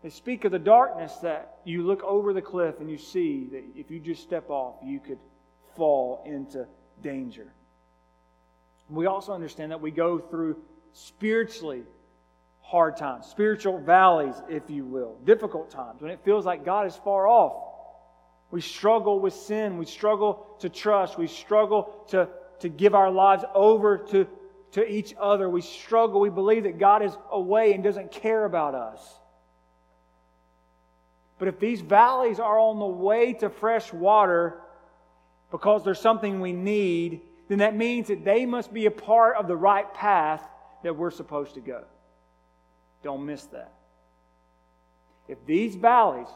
they 0.01 0.09
speak 0.09 0.45
of 0.45 0.53
the 0.53 0.59
darkness 0.59 1.13
that 1.23 1.57
you 1.65 1.83
look 1.83 2.01
over 2.03 2.31
the 2.31 2.41
cliff 2.41 2.75
and 2.79 2.89
you 2.89 2.97
see 2.97 3.49
that 3.51 3.65
if 3.75 3.91
you 3.91 3.99
just 3.99 4.23
step 4.23 4.49
off, 4.49 4.75
you 4.81 5.01
could 5.01 5.19
fall 5.75 6.23
into 6.25 6.65
danger. 7.01 7.51
We 8.89 9.07
also 9.07 9.33
understand 9.33 9.73
that 9.73 9.81
we 9.81 9.91
go 9.91 10.19
through 10.19 10.55
spiritually 10.93 11.83
hard 12.61 12.95
times, 12.95 13.25
spiritual 13.25 13.77
valleys, 13.77 14.35
if 14.47 14.69
you 14.69 14.85
will, 14.85 15.17
difficult 15.25 15.69
times 15.69 16.01
when 16.01 16.11
it 16.11 16.21
feels 16.23 16.45
like 16.45 16.63
God 16.63 16.87
is 16.87 16.95
far 16.95 17.27
off. 17.27 17.61
We 18.51 18.61
struggle 18.61 19.19
with 19.19 19.33
sin. 19.33 19.77
We 19.77 19.85
struggle 19.85 20.47
to 20.59 20.69
trust. 20.69 21.17
We 21.17 21.27
struggle 21.27 22.05
to, 22.11 22.29
to 22.59 22.69
give 22.69 22.95
our 22.95 23.11
lives 23.11 23.43
over 23.53 23.97
to, 23.97 24.29
to 24.73 24.87
each 24.87 25.15
other. 25.19 25.49
We 25.49 25.61
struggle. 25.61 26.19
We 26.19 26.29
believe 26.29 26.63
that 26.63 26.77
God 26.77 27.03
is 27.03 27.15
away 27.31 27.73
and 27.73 27.83
doesn't 27.83 28.11
care 28.11 28.45
about 28.45 28.75
us. 28.75 29.01
But 31.39 31.47
if 31.47 31.59
these 31.59 31.81
valleys 31.81 32.39
are 32.39 32.59
on 32.59 32.79
the 32.79 32.85
way 32.85 33.33
to 33.33 33.49
fresh 33.49 33.91
water, 33.91 34.59
because 35.51 35.83
there's 35.83 35.99
something 35.99 36.41
we 36.41 36.53
need, 36.53 37.21
then 37.47 37.59
that 37.59 37.75
means 37.75 38.07
that 38.07 38.23
they 38.23 38.45
must 38.45 38.73
be 38.73 38.85
a 38.85 38.91
part 38.91 39.37
of 39.37 39.47
the 39.47 39.55
right 39.55 39.91
path 39.93 40.41
that 40.83 40.95
we're 40.95 41.11
supposed 41.11 41.55
to 41.55 41.59
go. 41.59 41.83
Don't 43.03 43.25
miss 43.25 43.43
that. 43.45 43.71
If 45.27 45.45
these 45.45 45.75
valleys 45.75 46.27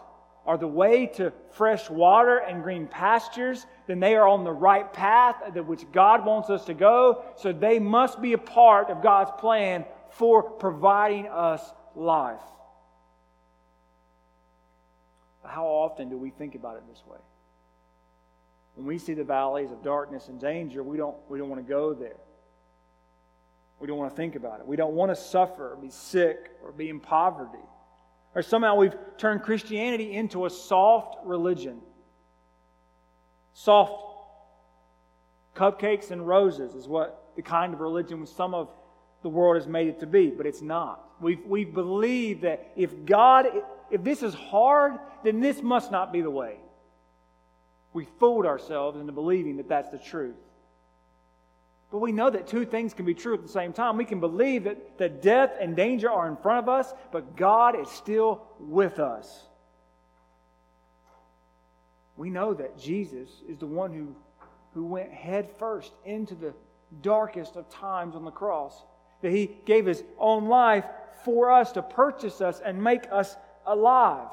are 0.48 0.58
the 0.58 0.68
way 0.68 1.06
to 1.06 1.34
fresh 1.52 1.90
water 1.90 2.38
and 2.38 2.64
green 2.64 2.88
pastures, 2.88 3.66
then 3.86 4.00
they 4.00 4.16
are 4.16 4.28
on 4.28 4.46
the 4.46 4.52
right 4.52 4.92
path 4.94 5.36
that 5.54 5.68
which 5.68 5.84
God 5.92 6.26
wants 6.26 6.50
us 6.50 6.64
to 6.66 6.74
go. 6.74 7.26
So 7.36 7.52
they 7.52 7.80
must 7.80 8.22
be 8.22 8.32
a 8.32 8.38
part 8.38 8.90
of 8.90 9.04
God's 9.04 9.32
plan 9.40 9.86
for 10.12 10.42
providing 10.42 11.28
us 11.28 11.62
life. 11.96 12.42
How 15.44 15.66
often 15.66 16.10
do 16.10 16.18
we 16.18 16.30
think 16.30 16.56
about 16.56 16.78
it 16.78 16.84
this 16.90 17.04
way? 17.06 17.18
When 18.76 18.86
we 18.86 19.00
see 19.00 19.14
the 19.16 19.24
valleys 19.24 19.72
of 19.72 19.84
darkness 19.84 20.28
and 20.28 20.40
danger, 20.40 20.82
we 20.84 20.98
don't, 20.98 21.16
we 21.30 21.40
don't 21.40 21.50
want 21.50 21.66
to 21.66 21.70
go 21.70 21.94
there. 21.94 22.18
We 23.80 23.88
don't 23.88 23.98
want 23.98 24.12
to 24.12 24.16
think 24.16 24.36
about 24.36 24.60
it. 24.60 24.68
We 24.68 24.76
don't 24.76 24.94
want 24.94 25.12
to 25.12 25.16
suffer 25.16 25.74
or 25.74 25.76
be 25.76 25.90
sick 25.90 26.52
or 26.64 26.72
be 26.72 26.90
in 26.90 27.00
poverty. 27.00 27.64
Or 28.38 28.44
somehow 28.44 28.76
we've 28.76 28.96
turned 29.18 29.42
Christianity 29.42 30.14
into 30.14 30.46
a 30.46 30.50
soft 30.52 31.18
religion. 31.26 31.82
Soft 33.54 33.94
cupcakes 35.56 36.12
and 36.12 36.28
roses 36.28 36.76
is 36.76 36.88
what 36.88 37.32
the 37.36 37.42
kind 37.42 37.74
of 37.74 37.80
religion 37.80 38.28
some 38.28 38.54
of 38.54 38.70
the 39.24 39.30
world 39.30 39.56
has 39.56 39.68
made 39.68 39.88
it 39.88 40.00
to 40.02 40.06
be, 40.06 40.30
but 40.30 40.46
it's 40.46 40.62
not. 40.62 41.04
We 41.20 41.38
we 41.38 41.66
believe 41.66 42.42
that 42.42 42.74
if 42.76 43.06
God, 43.06 43.48
if 43.90 44.04
this 44.04 44.22
is 44.22 44.36
hard, 44.36 45.00
then 45.24 45.40
this 45.40 45.64
must 45.64 45.92
not 45.92 46.14
be 46.14 46.22
the 46.22 46.30
way 46.30 46.58
we 47.94 48.06
fooled 48.20 48.46
ourselves 48.46 49.00
into 49.00 49.12
believing 49.14 49.58
that 49.58 49.68
that's 49.68 49.90
the 49.90 49.98
truth. 49.98 50.36
But 51.92 52.00
we 52.00 52.12
know 52.12 52.30
that 52.30 52.48
two 52.48 52.66
things 52.66 52.94
can 52.94 53.06
be 53.06 53.14
true 53.14 53.34
at 53.34 53.42
the 53.42 53.48
same 53.48 53.72
time. 53.72 53.98
We 53.98 54.06
can 54.06 54.20
believe 54.20 54.66
that, 54.66 54.98
that 54.98 55.22
death 55.22 55.54
and 55.60 55.76
danger 55.76 56.12
are 56.12 56.28
in 56.28 56.36
front 56.36 56.60
of 56.60 56.70
us, 56.70 56.94
but 57.12 57.38
God 57.38 57.80
is 57.80 57.90
still 57.90 58.44
with 58.60 59.00
us. 59.00 59.46
We 62.18 62.30
know 62.30 62.54
that 62.56 62.78
Jesus 62.78 63.30
is 63.48 63.58
the 63.58 63.68
one 63.68 63.94
who, 63.94 64.16
who 64.74 64.86
went 64.86 65.12
head 65.12 65.50
first 65.58 65.94
into 66.04 66.36
the 66.36 66.54
darkest 67.02 67.56
of 67.56 67.70
times 67.70 68.16
on 68.16 68.26
the 68.26 68.32
cross, 68.32 68.84
that 69.22 69.32
he 69.32 69.52
gave 69.66 69.86
his 69.86 70.04
own 70.18 70.48
life 70.48 70.86
for 71.24 71.52
us 71.52 71.72
to 71.74 71.82
purchase 71.82 72.42
us 72.42 72.60
and 72.64 72.84
make 72.84 73.04
us 73.12 73.36
alive. 73.66 74.30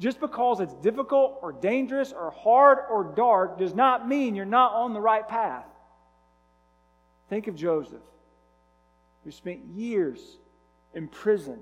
Just 0.00 0.20
because 0.20 0.60
it's 0.60 0.74
difficult 0.74 1.38
or 1.40 1.52
dangerous 1.52 2.12
or 2.12 2.30
hard 2.30 2.78
or 2.90 3.04
dark 3.04 3.58
does 3.58 3.74
not 3.74 4.08
mean 4.08 4.34
you're 4.34 4.44
not 4.44 4.72
on 4.72 4.92
the 4.92 5.00
right 5.00 5.26
path. 5.26 5.64
Think 7.28 7.46
of 7.46 7.54
Joseph, 7.54 8.02
who 9.24 9.30
spent 9.30 9.64
years 9.74 10.20
in 10.94 11.08
prison 11.08 11.58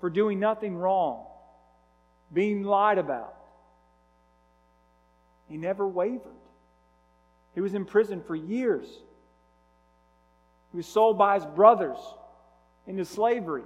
for 0.00 0.10
doing 0.10 0.38
nothing 0.38 0.76
wrong, 0.76 1.26
being 2.32 2.62
lied 2.62 2.98
about. 2.98 3.34
He 5.48 5.56
never 5.56 5.86
wavered. 5.86 6.32
He 7.54 7.60
was 7.60 7.74
in 7.74 7.84
prison 7.84 8.20
for 8.20 8.34
years. 8.34 8.86
He 10.72 10.76
was 10.76 10.86
sold 10.86 11.16
by 11.16 11.36
his 11.36 11.46
brothers 11.46 11.98
into 12.86 13.04
slavery. 13.04 13.62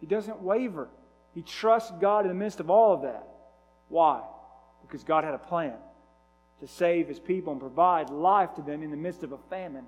He 0.00 0.06
doesn't 0.06 0.40
waver. 0.40 0.88
He 1.34 1.42
trusts 1.42 1.92
God 2.00 2.24
in 2.24 2.28
the 2.28 2.34
midst 2.34 2.60
of 2.60 2.70
all 2.70 2.94
of 2.94 3.02
that. 3.02 3.26
Why? 3.88 4.22
Because 4.82 5.02
God 5.02 5.24
had 5.24 5.34
a 5.34 5.38
plan 5.38 5.74
to 6.60 6.68
save 6.68 7.08
his 7.08 7.18
people 7.18 7.52
and 7.52 7.60
provide 7.60 8.10
life 8.10 8.54
to 8.54 8.62
them 8.62 8.82
in 8.82 8.90
the 8.90 8.96
midst 8.96 9.22
of 9.22 9.32
a 9.32 9.38
famine. 9.50 9.84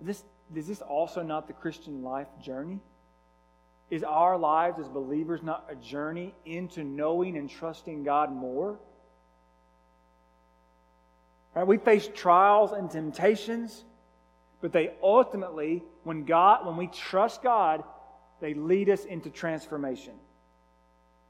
This, 0.00 0.22
is 0.54 0.66
this 0.68 0.80
also 0.80 1.22
not 1.22 1.46
the 1.46 1.52
Christian 1.52 2.02
life 2.02 2.28
journey? 2.42 2.80
Is 3.90 4.02
our 4.04 4.36
lives 4.36 4.78
as 4.78 4.88
believers 4.88 5.42
not 5.42 5.66
a 5.70 5.74
journey 5.74 6.34
into 6.44 6.84
knowing 6.84 7.36
and 7.36 7.48
trusting 7.48 8.04
God 8.04 8.30
more? 8.30 8.78
Right, 11.54 11.66
we 11.66 11.78
face 11.78 12.08
trials 12.14 12.72
and 12.72 12.90
temptations, 12.90 13.84
but 14.60 14.72
they 14.72 14.92
ultimately, 15.02 15.82
when 16.04 16.24
God, 16.24 16.66
when 16.66 16.76
we 16.76 16.86
trust 16.88 17.42
God, 17.42 17.82
they 18.40 18.54
lead 18.54 18.90
us 18.90 19.04
into 19.04 19.30
transformation. 19.30 20.12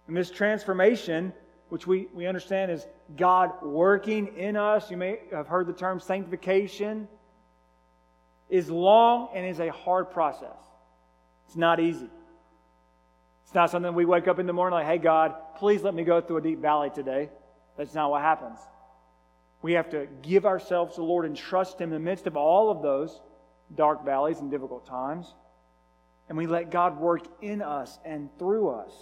And 0.09 0.17
this 0.17 0.31
transformation, 0.31 1.33
which 1.69 1.87
we, 1.87 2.09
we 2.13 2.27
understand 2.27 2.73
is 2.73 2.87
God 3.17 3.63
working 3.63 4.37
in 4.37 4.57
us, 4.57 4.91
you 4.91 4.97
may 4.97 5.21
have 5.31 5.47
heard 5.47 5.67
the 5.67 5.73
term 5.73 6.01
sanctification, 6.01 7.09
is 8.49 8.71
long 8.71 9.31
and 9.35 9.47
is 9.47 9.61
a 9.61 9.71
hard 9.71 10.11
process. 10.11 10.57
It's 11.47 11.57
not 11.57 11.81
easy. 11.81 12.09
It's 13.45 13.55
not 13.55 13.71
something 13.71 13.95
we 13.95 14.05
wake 14.05 14.29
up 14.29 14.39
in 14.39 14.47
the 14.47 14.53
morning 14.53 14.79
like, 14.79 14.87
hey, 14.87 14.99
God, 14.99 15.35
please 15.57 15.83
let 15.83 15.95
me 15.95 16.05
go 16.05 16.21
through 16.21 16.39
a 16.39 16.43
deep 16.43 16.61
valley 16.61 16.91
today. 16.91 17.31
That's 17.77 17.95
not 17.95 18.11
what 18.11 18.23
happens. 18.23 18.59
We 19.63 19.73
have 19.73 19.91
to 19.91 20.07
give 20.23 20.47
ourselves 20.47 20.95
to 20.95 21.01
the 21.01 21.07
Lord 21.07 21.25
and 21.25 21.37
trust 21.37 21.81
Him 21.81 21.93
in 21.93 21.95
the 22.03 22.11
midst 22.11 22.27
of 22.27 22.37
all 22.37 22.71
of 22.71 22.83
those 22.83 23.21
dark 23.75 24.05
valleys 24.05 24.41
and 24.41 24.51
difficult 24.51 24.87
times 24.87 25.35
and 26.29 26.37
we 26.37 26.47
let 26.47 26.71
God 26.71 26.99
work 26.99 27.23
in 27.41 27.63
us 27.63 27.99
and 28.05 28.29
through 28.39 28.69
us. 28.69 28.93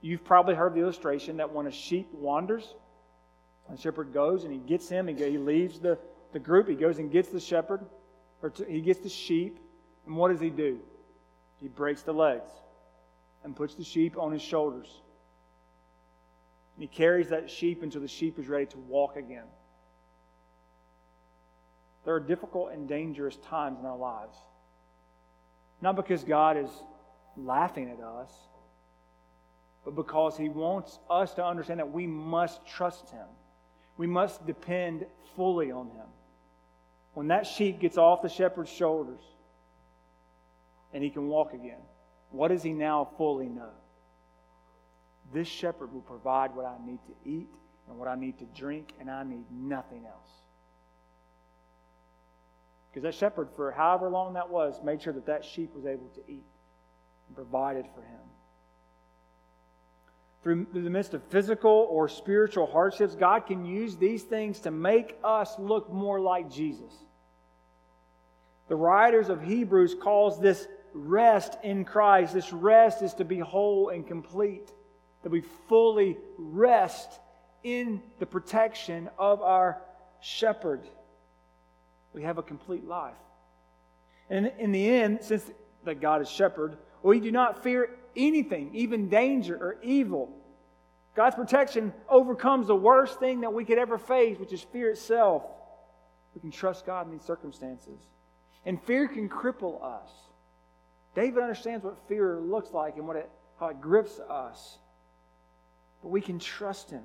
You've 0.00 0.24
probably 0.24 0.54
heard 0.54 0.74
the 0.74 0.80
illustration 0.80 1.36
that 1.38 1.52
when 1.52 1.66
a 1.66 1.72
sheep 1.72 2.08
wanders, 2.12 2.74
a 3.72 3.76
shepherd 3.76 4.12
goes 4.12 4.44
and 4.44 4.52
he 4.52 4.58
gets 4.58 4.88
him, 4.88 5.08
he 5.08 5.38
leaves 5.38 5.80
the, 5.80 5.98
the 6.32 6.38
group, 6.38 6.68
he 6.68 6.74
goes 6.74 6.98
and 6.98 7.10
gets 7.10 7.28
the 7.28 7.40
shepherd, 7.40 7.84
or 8.42 8.50
to, 8.50 8.64
he 8.64 8.80
gets 8.80 9.00
the 9.00 9.08
sheep, 9.08 9.58
and 10.06 10.16
what 10.16 10.30
does 10.30 10.40
he 10.40 10.50
do? 10.50 10.78
He 11.60 11.68
breaks 11.68 12.02
the 12.02 12.12
legs 12.12 12.50
and 13.44 13.54
puts 13.54 13.74
the 13.74 13.84
sheep 13.84 14.16
on 14.18 14.32
his 14.32 14.42
shoulders. 14.42 14.88
And 16.76 16.82
he 16.82 16.88
carries 16.88 17.28
that 17.28 17.50
sheep 17.50 17.82
until 17.82 18.00
the 18.00 18.08
sheep 18.08 18.38
is 18.38 18.48
ready 18.48 18.66
to 18.66 18.78
walk 18.78 19.16
again. 19.16 19.44
There 22.04 22.14
are 22.14 22.20
difficult 22.20 22.72
and 22.72 22.88
dangerous 22.88 23.36
times 23.48 23.78
in 23.78 23.86
our 23.86 23.96
lives. 23.96 24.36
Not 25.80 25.96
because 25.96 26.24
God 26.24 26.56
is 26.56 26.70
laughing 27.36 27.90
at 27.90 28.02
us, 28.02 28.32
but 29.84 29.94
because 29.94 30.36
He 30.36 30.48
wants 30.48 30.98
us 31.10 31.34
to 31.34 31.44
understand 31.44 31.80
that 31.80 31.90
we 31.90 32.06
must 32.06 32.64
trust 32.66 33.10
Him. 33.10 33.26
We 33.96 34.06
must 34.06 34.46
depend 34.46 35.06
fully 35.36 35.70
on 35.70 35.86
Him. 35.88 36.06
When 37.14 37.28
that 37.28 37.46
sheep 37.46 37.80
gets 37.80 37.98
off 37.98 38.22
the 38.22 38.28
shepherd's 38.28 38.70
shoulders 38.70 39.20
and 40.94 41.02
he 41.02 41.10
can 41.10 41.28
walk 41.28 41.52
again, 41.52 41.80
what 42.30 42.48
does 42.48 42.62
he 42.62 42.72
now 42.72 43.08
fully 43.18 43.48
know? 43.48 43.70
This 45.32 45.48
shepherd 45.48 45.92
will 45.92 46.00
provide 46.00 46.54
what 46.54 46.64
I 46.64 46.76
need 46.84 47.00
to 47.06 47.30
eat 47.30 47.48
and 47.88 47.98
what 47.98 48.08
I 48.08 48.14
need 48.14 48.38
to 48.38 48.44
drink, 48.44 48.92
and 49.00 49.10
I 49.10 49.22
need 49.22 49.44
nothing 49.50 50.04
else. 50.06 50.28
Because 52.90 53.02
that 53.02 53.14
shepherd, 53.14 53.48
for 53.56 53.70
however 53.72 54.08
long 54.08 54.34
that 54.34 54.50
was, 54.50 54.80
made 54.84 55.02
sure 55.02 55.12
that 55.12 55.26
that 55.26 55.44
sheep 55.44 55.74
was 55.74 55.86
able 55.86 56.08
to 56.14 56.20
eat 56.28 56.44
and 57.26 57.34
provided 57.34 57.86
for 57.94 58.02
him. 58.02 58.20
Through, 60.42 60.66
the 60.72 60.80
midst 60.80 61.14
of 61.14 61.22
physical 61.24 61.86
or 61.90 62.08
spiritual 62.08 62.66
hardships, 62.66 63.14
God 63.14 63.46
can 63.46 63.64
use 63.64 63.96
these 63.96 64.22
things 64.22 64.60
to 64.60 64.70
make 64.70 65.16
us 65.22 65.56
look 65.58 65.92
more 65.92 66.20
like 66.20 66.50
Jesus. 66.50 66.92
The 68.68 68.76
writers 68.76 69.28
of 69.28 69.42
Hebrews 69.42 69.94
calls 70.00 70.40
this 70.40 70.66
rest 70.94 71.56
in 71.62 71.84
Christ. 71.84 72.34
This 72.34 72.52
rest 72.52 73.02
is 73.02 73.14
to 73.14 73.24
be 73.24 73.38
whole 73.38 73.90
and 73.90 74.06
complete, 74.06 74.72
that 75.22 75.30
we 75.30 75.42
fully 75.68 76.18
rest 76.36 77.20
in 77.62 78.02
the 78.18 78.26
protection 78.26 79.08
of 79.18 79.42
our 79.42 79.80
shepherd 80.20 80.80
we 82.12 82.22
have 82.22 82.38
a 82.38 82.42
complete 82.42 82.86
life. 82.86 83.14
And 84.30 84.52
in 84.58 84.72
the 84.72 84.88
end, 84.88 85.20
since 85.22 85.50
that 85.84 86.00
God 86.00 86.22
is 86.22 86.28
shepherd, 86.28 86.76
we 87.02 87.20
do 87.20 87.32
not 87.32 87.62
fear 87.62 87.90
anything, 88.16 88.70
even 88.74 89.08
danger 89.08 89.56
or 89.56 89.76
evil. 89.82 90.30
God's 91.14 91.36
protection 91.36 91.92
overcomes 92.08 92.66
the 92.66 92.76
worst 92.76 93.18
thing 93.20 93.42
that 93.42 93.52
we 93.52 93.64
could 93.64 93.78
ever 93.78 93.98
face, 93.98 94.38
which 94.38 94.52
is 94.52 94.62
fear 94.62 94.90
itself. 94.90 95.44
We 96.34 96.40
can 96.40 96.50
trust 96.50 96.86
God 96.86 97.06
in 97.06 97.12
these 97.12 97.26
circumstances. 97.26 98.00
And 98.64 98.82
fear 98.82 99.08
can 99.08 99.28
cripple 99.28 99.82
us. 99.82 100.10
David 101.14 101.42
understands 101.42 101.84
what 101.84 101.98
fear 102.08 102.40
looks 102.40 102.72
like 102.72 102.96
and 102.96 103.06
what 103.06 103.16
it, 103.16 103.30
how 103.60 103.66
it 103.66 103.80
grips 103.80 104.18
us. 104.18 104.78
But 106.02 106.08
we 106.08 106.20
can 106.20 106.38
trust 106.38 106.90
him. 106.90 107.02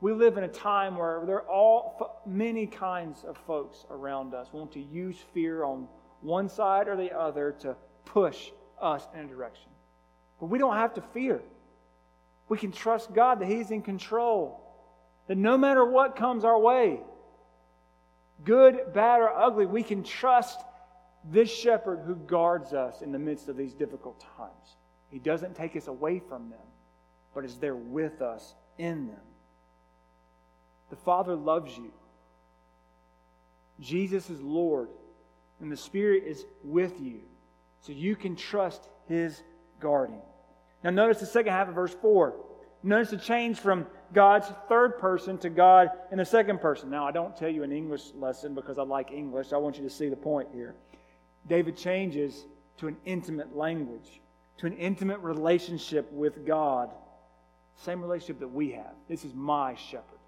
We 0.00 0.12
live 0.12 0.38
in 0.38 0.44
a 0.44 0.48
time 0.48 0.96
where 0.96 1.24
there 1.26 1.36
are 1.36 1.48
all 1.48 2.22
many 2.24 2.66
kinds 2.66 3.24
of 3.24 3.36
folks 3.36 3.84
around 3.90 4.32
us 4.32 4.52
want 4.52 4.72
to 4.72 4.80
use 4.80 5.16
fear 5.34 5.64
on 5.64 5.88
one 6.20 6.48
side 6.48 6.86
or 6.86 6.96
the 6.96 7.18
other 7.18 7.56
to 7.60 7.74
push 8.04 8.50
us 8.80 9.06
in 9.14 9.20
a 9.20 9.26
direction. 9.26 9.70
But 10.40 10.46
we 10.46 10.58
don't 10.58 10.76
have 10.76 10.94
to 10.94 11.02
fear. 11.12 11.40
We 12.48 12.58
can 12.58 12.72
trust 12.72 13.12
God 13.12 13.40
that 13.40 13.48
He's 13.48 13.70
in 13.70 13.82
control. 13.82 14.60
That 15.26 15.36
no 15.36 15.58
matter 15.58 15.84
what 15.84 16.16
comes 16.16 16.44
our 16.44 16.58
way, 16.58 17.00
good, 18.44 18.92
bad, 18.94 19.20
or 19.20 19.30
ugly, 19.30 19.66
we 19.66 19.82
can 19.82 20.02
trust 20.02 20.60
this 21.30 21.50
shepherd 21.50 22.00
who 22.06 22.14
guards 22.14 22.72
us 22.72 23.02
in 23.02 23.12
the 23.12 23.18
midst 23.18 23.48
of 23.48 23.56
these 23.56 23.74
difficult 23.74 24.24
times. 24.36 24.76
He 25.10 25.18
doesn't 25.18 25.54
take 25.56 25.76
us 25.76 25.86
away 25.86 26.20
from 26.28 26.50
them, 26.50 26.58
but 27.34 27.44
is 27.44 27.56
there 27.56 27.74
with 27.74 28.22
us 28.22 28.54
in 28.78 29.08
them. 29.08 29.16
The 30.90 30.96
Father 30.96 31.34
loves 31.34 31.76
you. 31.76 31.92
Jesus 33.80 34.30
is 34.30 34.40
Lord, 34.40 34.88
and 35.60 35.70
the 35.70 35.76
Spirit 35.76 36.24
is 36.26 36.44
with 36.64 36.98
you. 37.00 37.20
So 37.80 37.92
you 37.92 38.16
can 38.16 38.36
trust 38.36 38.88
His 39.08 39.42
guarding. 39.80 40.20
Now, 40.82 40.90
notice 40.90 41.20
the 41.20 41.26
second 41.26 41.52
half 41.52 41.68
of 41.68 41.74
verse 41.74 41.94
4. 42.00 42.34
Notice 42.82 43.10
the 43.10 43.16
change 43.16 43.58
from 43.58 43.86
God's 44.12 44.46
third 44.68 44.98
person 44.98 45.36
to 45.38 45.50
God 45.50 45.90
in 46.12 46.18
the 46.18 46.24
second 46.24 46.60
person. 46.60 46.90
Now, 46.90 47.06
I 47.06 47.10
don't 47.10 47.36
tell 47.36 47.48
you 47.48 47.64
an 47.64 47.72
English 47.72 48.12
lesson 48.14 48.54
because 48.54 48.78
I 48.78 48.82
like 48.82 49.10
English. 49.10 49.52
I 49.52 49.56
want 49.56 49.76
you 49.76 49.82
to 49.84 49.90
see 49.90 50.08
the 50.08 50.16
point 50.16 50.48
here. 50.52 50.74
David 51.48 51.76
changes 51.76 52.44
to 52.78 52.86
an 52.86 52.96
intimate 53.04 53.56
language, 53.56 54.20
to 54.58 54.66
an 54.66 54.74
intimate 54.74 55.18
relationship 55.18 56.10
with 56.12 56.46
God. 56.46 56.90
Same 57.76 58.00
relationship 58.00 58.38
that 58.40 58.48
we 58.48 58.70
have. 58.72 58.94
This 59.08 59.24
is 59.24 59.34
my 59.34 59.74
shepherd. 59.74 60.18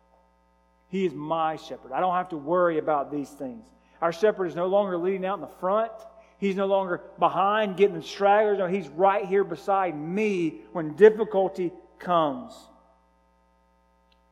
He 0.88 1.06
is 1.06 1.14
my 1.14 1.56
shepherd. 1.56 1.92
I 1.92 2.00
don't 2.00 2.14
have 2.14 2.30
to 2.30 2.36
worry 2.36 2.78
about 2.78 3.12
these 3.12 3.30
things. 3.30 3.66
Our 4.02 4.12
shepherd 4.12 4.46
is 4.46 4.56
no 4.56 4.66
longer 4.66 4.96
leading 4.96 5.24
out 5.24 5.34
in 5.34 5.40
the 5.40 5.46
front. 5.46 5.92
He's 6.40 6.56
no 6.56 6.64
longer 6.64 7.02
behind 7.18 7.76
getting 7.76 8.00
stragglers. 8.00 8.58
No, 8.58 8.66
he's 8.66 8.88
right 8.88 9.26
here 9.26 9.44
beside 9.44 9.94
me 9.94 10.62
when 10.72 10.96
difficulty 10.96 11.70
comes. 11.98 12.54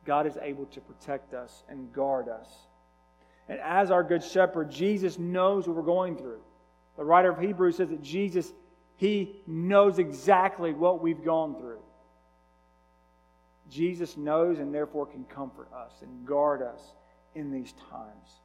God 0.06 0.26
is 0.26 0.38
able 0.40 0.64
to 0.66 0.80
protect 0.80 1.34
us 1.34 1.64
and 1.68 1.92
guard 1.92 2.30
us. 2.30 2.48
And 3.46 3.60
as 3.60 3.90
our 3.90 4.02
good 4.02 4.24
shepherd, 4.24 4.70
Jesus 4.70 5.18
knows 5.18 5.68
what 5.68 5.76
we're 5.76 5.82
going 5.82 6.16
through. 6.16 6.40
The 6.96 7.04
writer 7.04 7.30
of 7.30 7.38
Hebrews 7.38 7.76
says 7.76 7.90
that 7.90 8.02
Jesus, 8.02 8.54
he 8.96 9.42
knows 9.46 9.98
exactly 9.98 10.72
what 10.72 11.02
we've 11.02 11.22
gone 11.22 11.56
through. 11.56 11.80
Jesus 13.68 14.16
knows 14.16 14.58
and 14.60 14.74
therefore 14.74 15.04
can 15.04 15.24
comfort 15.24 15.68
us 15.74 15.92
and 16.00 16.26
guard 16.26 16.62
us 16.62 16.80
in 17.34 17.50
these 17.52 17.74
times. 17.90 18.40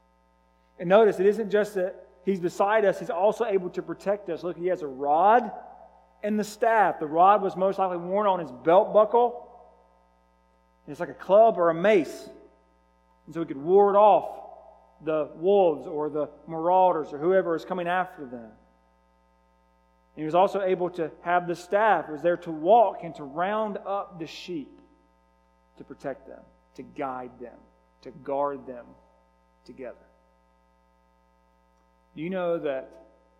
And 0.79 0.89
notice, 0.89 1.21
it 1.21 1.27
isn't 1.27 1.49
just 1.49 1.75
that 1.75 2.09
He's 2.25 2.39
beside 2.39 2.85
us, 2.85 2.99
He's 2.99 3.09
also 3.09 3.45
able 3.45 3.69
to 3.71 3.81
protect 3.81 4.29
us. 4.29 4.43
Look, 4.43 4.57
He 4.57 4.67
has 4.67 4.81
a 4.81 4.87
rod 4.87 5.51
and 6.23 6.39
the 6.39 6.43
staff. 6.43 6.99
The 6.99 7.05
rod 7.05 7.41
was 7.41 7.55
most 7.55 7.77
likely 7.77 7.97
worn 7.97 8.25
on 8.25 8.39
his 8.39 8.51
belt 8.51 8.93
buckle. 8.93 9.49
It's 10.87 10.99
like 10.99 11.09
a 11.09 11.13
club 11.13 11.57
or 11.57 11.69
a 11.69 11.73
mace. 11.73 12.29
And 13.25 13.33
so 13.33 13.41
he 13.41 13.45
could 13.45 13.57
ward 13.57 13.95
off 13.95 14.39
the 15.03 15.29
wolves 15.35 15.85
or 15.85 16.09
the 16.09 16.29
marauders 16.47 17.11
or 17.11 17.17
whoever 17.17 17.55
is 17.55 17.65
coming 17.65 17.87
after 17.87 18.25
them. 18.25 18.51
And 20.15 20.21
he 20.21 20.23
was 20.23 20.35
also 20.35 20.61
able 20.61 20.89
to 20.91 21.11
have 21.21 21.47
the 21.47 21.55
staff. 21.55 22.09
Was 22.09 22.21
there 22.21 22.37
to 22.37 22.51
walk 22.51 22.99
and 23.03 23.13
to 23.15 23.23
round 23.23 23.77
up 23.85 24.19
the 24.19 24.27
sheep 24.27 24.79
to 25.77 25.83
protect 25.83 26.27
them, 26.27 26.41
to 26.75 26.83
guide 26.83 27.31
them, 27.39 27.57
to 28.01 28.11
guard 28.11 28.65
them 28.67 28.85
together. 29.65 29.95
Do 32.15 32.21
you 32.21 32.29
know 32.29 32.59
that 32.59 32.89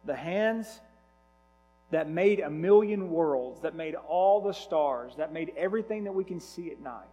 the 0.05 0.15
hands 0.15 0.79
that 1.91 2.09
made 2.09 2.39
a 2.39 2.49
million 2.49 3.11
worlds, 3.11 3.61
that 3.61 3.75
made 3.75 3.95
all 3.95 4.41
the 4.41 4.53
stars, 4.53 5.13
that 5.17 5.31
made 5.31 5.53
everything 5.55 6.05
that 6.05 6.13
we 6.13 6.23
can 6.23 6.39
see 6.39 6.71
at 6.71 6.79
night, 6.79 7.05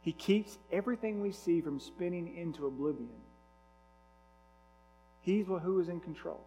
He 0.00 0.12
keeps 0.12 0.56
everything 0.70 1.20
we 1.20 1.32
see 1.32 1.60
from 1.60 1.80
spinning 1.80 2.36
into 2.36 2.66
oblivion. 2.66 3.10
He's 5.20 5.46
who 5.46 5.80
is 5.80 5.88
in 5.88 5.98
control. 5.98 6.40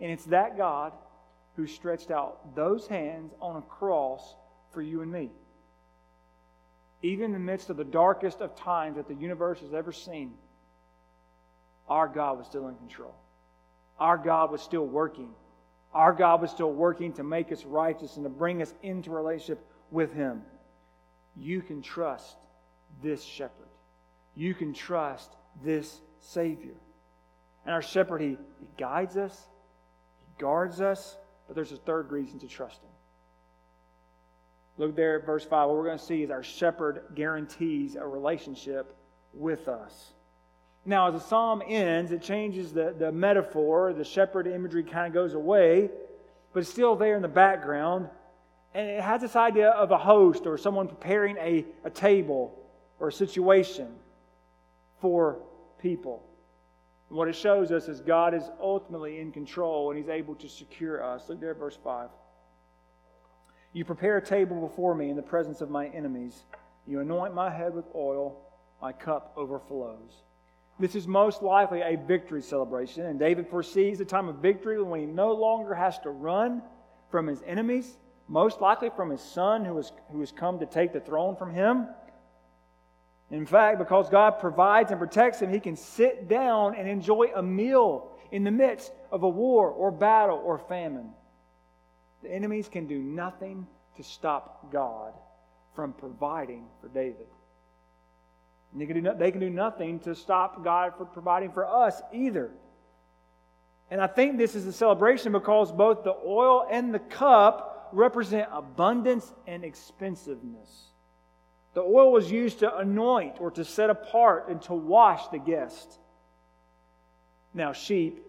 And 0.00 0.12
it's 0.12 0.26
that 0.26 0.58
God 0.58 0.92
who 1.56 1.66
stretched 1.66 2.10
out 2.10 2.54
those 2.54 2.86
hands 2.86 3.32
on 3.40 3.56
a 3.56 3.62
cross 3.62 4.36
for 4.70 4.82
you 4.82 5.00
and 5.00 5.10
me. 5.10 5.30
Even 7.00 7.24
in 7.24 7.32
the 7.32 7.38
midst 7.38 7.70
of 7.70 7.78
the 7.78 7.84
darkest 7.84 8.42
of 8.42 8.54
times 8.54 8.96
that 8.96 9.08
the 9.08 9.14
universe 9.14 9.60
has 9.60 9.72
ever 9.72 9.90
seen, 9.90 10.34
our 11.88 12.08
God 12.08 12.38
was 12.38 12.46
still 12.46 12.68
in 12.68 12.74
control. 12.76 13.14
Our 13.98 14.16
God 14.16 14.50
was 14.50 14.62
still 14.62 14.86
working. 14.86 15.30
Our 15.92 16.12
God 16.12 16.42
was 16.42 16.50
still 16.50 16.72
working 16.72 17.12
to 17.14 17.24
make 17.24 17.50
us 17.50 17.64
righteous 17.64 18.16
and 18.16 18.24
to 18.24 18.30
bring 18.30 18.62
us 18.62 18.72
into 18.82 19.10
relationship 19.10 19.64
with 19.90 20.12
Him. 20.12 20.42
You 21.36 21.62
can 21.62 21.82
trust 21.82 22.36
this 23.02 23.22
shepherd. 23.22 23.68
You 24.34 24.54
can 24.54 24.74
trust 24.74 25.30
this 25.64 26.00
Savior. 26.20 26.74
And 27.64 27.74
our 27.74 27.82
shepherd, 27.82 28.20
he, 28.20 28.38
he 28.60 28.66
guides 28.76 29.16
us, 29.16 29.46
He 30.20 30.40
guards 30.42 30.80
us, 30.80 31.16
but 31.46 31.56
there's 31.56 31.72
a 31.72 31.76
third 31.76 32.12
reason 32.12 32.38
to 32.40 32.46
trust 32.46 32.82
Him. 32.82 32.90
Look 34.76 34.94
there 34.94 35.18
at 35.18 35.26
verse 35.26 35.44
5. 35.44 35.68
What 35.68 35.76
we're 35.76 35.84
going 35.84 35.98
to 35.98 36.04
see 36.04 36.22
is 36.22 36.30
our 36.30 36.44
shepherd 36.44 37.02
guarantees 37.14 37.96
a 37.96 38.06
relationship 38.06 38.94
with 39.34 39.66
us. 39.66 40.12
Now, 40.88 41.08
as 41.08 41.12
the 41.12 41.20
psalm 41.20 41.62
ends, 41.66 42.12
it 42.12 42.22
changes 42.22 42.72
the, 42.72 42.94
the 42.98 43.12
metaphor. 43.12 43.92
The 43.92 44.04
shepherd 44.04 44.46
imagery 44.46 44.82
kind 44.82 45.06
of 45.06 45.12
goes 45.12 45.34
away, 45.34 45.90
but 46.54 46.60
it's 46.60 46.70
still 46.70 46.96
there 46.96 47.14
in 47.14 47.20
the 47.20 47.28
background. 47.28 48.08
And 48.72 48.88
it 48.88 49.02
has 49.02 49.20
this 49.20 49.36
idea 49.36 49.68
of 49.68 49.90
a 49.90 49.98
host 49.98 50.46
or 50.46 50.56
someone 50.56 50.88
preparing 50.88 51.36
a, 51.36 51.66
a 51.84 51.90
table 51.90 52.58
or 52.98 53.08
a 53.08 53.12
situation 53.12 53.88
for 55.02 55.40
people. 55.78 56.24
And 57.10 57.18
what 57.18 57.28
it 57.28 57.36
shows 57.36 57.70
us 57.70 57.86
is 57.88 58.00
God 58.00 58.32
is 58.32 58.44
ultimately 58.58 59.20
in 59.20 59.30
control 59.30 59.90
and 59.90 59.98
He's 59.98 60.08
able 60.08 60.36
to 60.36 60.48
secure 60.48 61.04
us. 61.04 61.28
Look 61.28 61.38
there 61.38 61.50
at 61.50 61.58
verse 61.58 61.76
5. 61.84 62.08
You 63.74 63.84
prepare 63.84 64.16
a 64.16 64.24
table 64.24 64.66
before 64.66 64.94
me 64.94 65.10
in 65.10 65.16
the 65.16 65.22
presence 65.22 65.60
of 65.60 65.68
my 65.68 65.88
enemies. 65.88 66.44
You 66.86 67.00
anoint 67.00 67.34
my 67.34 67.50
head 67.50 67.74
with 67.74 67.84
oil, 67.94 68.40
my 68.80 68.94
cup 68.94 69.34
overflows. 69.36 70.22
This 70.78 70.94
is 70.94 71.08
most 71.08 71.42
likely 71.42 71.80
a 71.80 71.96
victory 71.96 72.40
celebration, 72.40 73.06
and 73.06 73.18
David 73.18 73.48
foresees 73.48 73.98
the 73.98 74.04
time 74.04 74.28
of 74.28 74.36
victory 74.36 74.80
when 74.82 75.00
he 75.00 75.06
no 75.06 75.32
longer 75.32 75.74
has 75.74 75.98
to 76.00 76.10
run 76.10 76.62
from 77.10 77.26
his 77.26 77.42
enemies, 77.46 77.96
most 78.28 78.60
likely 78.60 78.90
from 78.94 79.10
his 79.10 79.20
son 79.20 79.64
who 79.64 79.76
has, 79.76 79.90
who 80.12 80.20
has 80.20 80.30
come 80.30 80.60
to 80.60 80.66
take 80.66 80.92
the 80.92 81.00
throne 81.00 81.34
from 81.34 81.52
him. 81.52 81.88
In 83.30 83.44
fact, 83.44 83.78
because 83.78 84.08
God 84.08 84.38
provides 84.38 84.90
and 84.90 85.00
protects 85.00 85.40
him, 85.40 85.52
he 85.52 85.60
can 85.60 85.76
sit 85.76 86.28
down 86.28 86.74
and 86.76 86.88
enjoy 86.88 87.30
a 87.34 87.42
meal 87.42 88.12
in 88.30 88.44
the 88.44 88.50
midst 88.50 88.92
of 89.10 89.22
a 89.22 89.28
war 89.28 89.70
or 89.70 89.90
battle 89.90 90.40
or 90.44 90.58
famine. 90.58 91.10
The 92.22 92.32
enemies 92.32 92.68
can 92.68 92.86
do 92.86 92.98
nothing 92.98 93.66
to 93.96 94.02
stop 94.02 94.72
God 94.72 95.12
from 95.74 95.92
providing 95.92 96.66
for 96.80 96.88
David. 96.88 97.26
And 98.72 98.80
they 98.80 98.86
can, 98.86 98.96
do 98.96 99.02
no, 99.02 99.14
they 99.14 99.30
can 99.30 99.40
do 99.40 99.50
nothing 99.50 99.98
to 100.00 100.14
stop 100.14 100.62
God 100.62 100.96
from 100.96 101.08
providing 101.08 101.52
for 101.52 101.66
us 101.66 102.00
either. 102.12 102.50
And 103.90 104.00
I 104.00 104.06
think 104.06 104.36
this 104.36 104.54
is 104.54 104.66
a 104.66 104.72
celebration 104.72 105.32
because 105.32 105.72
both 105.72 106.04
the 106.04 106.14
oil 106.26 106.66
and 106.70 106.92
the 106.92 106.98
cup 106.98 107.88
represent 107.92 108.48
abundance 108.52 109.32
and 109.46 109.64
expensiveness. 109.64 110.88
The 111.74 111.80
oil 111.80 112.12
was 112.12 112.30
used 112.30 112.58
to 112.60 112.76
anoint 112.76 113.40
or 113.40 113.50
to 113.52 113.64
set 113.64 113.88
apart 113.88 114.48
and 114.48 114.60
to 114.62 114.74
wash 114.74 115.28
the 115.28 115.38
guest. 115.38 115.98
Now, 117.54 117.72
sheep 117.72 118.22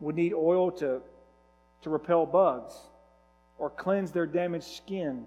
would 0.00 0.16
need 0.16 0.34
oil 0.34 0.72
to, 0.72 1.00
to 1.82 1.90
repel 1.90 2.26
bugs 2.26 2.74
or 3.58 3.70
cleanse 3.70 4.12
their 4.12 4.26
damaged 4.26 4.66
skin. 4.66 5.26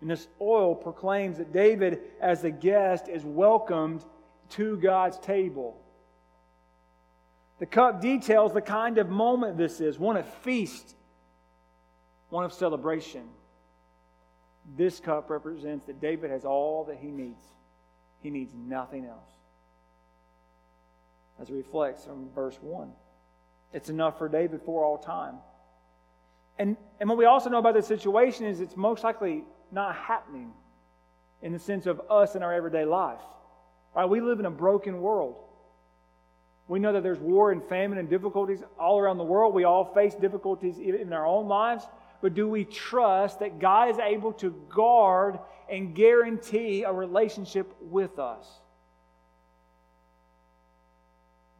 And 0.00 0.10
this 0.10 0.28
oil 0.40 0.74
proclaims 0.74 1.38
that 1.38 1.52
David, 1.52 2.00
as 2.20 2.44
a 2.44 2.50
guest, 2.50 3.08
is 3.08 3.24
welcomed 3.24 4.04
to 4.50 4.76
God's 4.78 5.18
table. 5.18 5.80
The 7.58 7.66
cup 7.66 8.00
details 8.00 8.54
the 8.54 8.62
kind 8.62 8.96
of 8.98 9.10
moment 9.10 9.58
this 9.58 9.80
is 9.80 9.98
one 9.98 10.16
of 10.16 10.26
feast, 10.26 10.94
one 12.30 12.44
of 12.44 12.52
celebration. 12.52 13.28
This 14.76 15.00
cup 15.00 15.28
represents 15.28 15.84
that 15.86 16.00
David 16.00 16.30
has 16.30 16.44
all 16.44 16.84
that 16.84 16.96
he 16.96 17.08
needs, 17.08 17.44
he 18.22 18.30
needs 18.30 18.54
nothing 18.54 19.04
else. 19.04 19.18
As 21.40 21.50
it 21.50 21.54
reflects 21.54 22.04
from 22.04 22.30
verse 22.34 22.58
1, 22.62 22.90
it's 23.72 23.90
enough 23.90 24.18
for 24.18 24.28
David 24.28 24.62
for 24.62 24.84
all 24.84 24.98
time. 24.98 25.36
And, 26.58 26.76
and 26.98 27.08
what 27.08 27.18
we 27.18 27.24
also 27.24 27.48
know 27.50 27.58
about 27.58 27.74
this 27.74 27.86
situation 27.86 28.46
is 28.46 28.60
it's 28.60 28.76
most 28.76 29.04
likely 29.04 29.44
not 29.72 29.94
happening 29.94 30.52
in 31.42 31.52
the 31.52 31.58
sense 31.58 31.86
of 31.86 32.00
us 32.10 32.34
in 32.34 32.42
our 32.42 32.52
everyday 32.52 32.84
life. 32.84 33.20
Right? 33.94 34.04
We 34.04 34.20
live 34.20 34.40
in 34.40 34.46
a 34.46 34.50
broken 34.50 35.00
world. 35.00 35.36
We 36.68 36.78
know 36.78 36.92
that 36.92 37.02
there's 37.02 37.18
war 37.18 37.50
and 37.50 37.62
famine 37.64 37.98
and 37.98 38.08
difficulties 38.08 38.62
all 38.78 38.98
around 38.98 39.18
the 39.18 39.24
world. 39.24 39.54
We 39.54 39.64
all 39.64 39.92
face 39.92 40.14
difficulties 40.14 40.78
in 40.78 41.12
our 41.12 41.26
own 41.26 41.48
lives. 41.48 41.84
But 42.22 42.34
do 42.34 42.48
we 42.48 42.64
trust 42.64 43.40
that 43.40 43.58
God 43.58 43.90
is 43.90 43.98
able 43.98 44.32
to 44.34 44.50
guard 44.68 45.38
and 45.68 45.94
guarantee 45.94 46.84
a 46.84 46.92
relationship 46.92 47.74
with 47.80 48.18
us? 48.18 48.46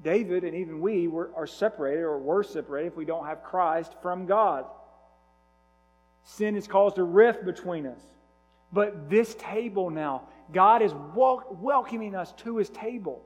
David 0.02 0.44
and 0.44 0.54
even 0.54 0.80
we 0.80 1.08
were, 1.08 1.30
are 1.34 1.46
separated 1.46 2.02
or 2.02 2.18
were 2.18 2.42
separated 2.42 2.88
if 2.88 2.96
we 2.96 3.04
don't 3.04 3.26
have 3.26 3.42
Christ 3.42 3.92
from 4.02 4.26
God. 4.26 4.64
Sin 6.24 6.54
has 6.54 6.66
caused 6.66 6.98
a 6.98 7.02
rift 7.02 7.44
between 7.44 7.86
us. 7.86 8.00
But 8.72 9.10
this 9.10 9.34
table 9.36 9.90
now, 9.90 10.28
God 10.52 10.82
is 10.82 10.92
welcoming 11.14 12.14
us 12.14 12.32
to 12.38 12.56
his 12.56 12.68
table. 12.70 13.24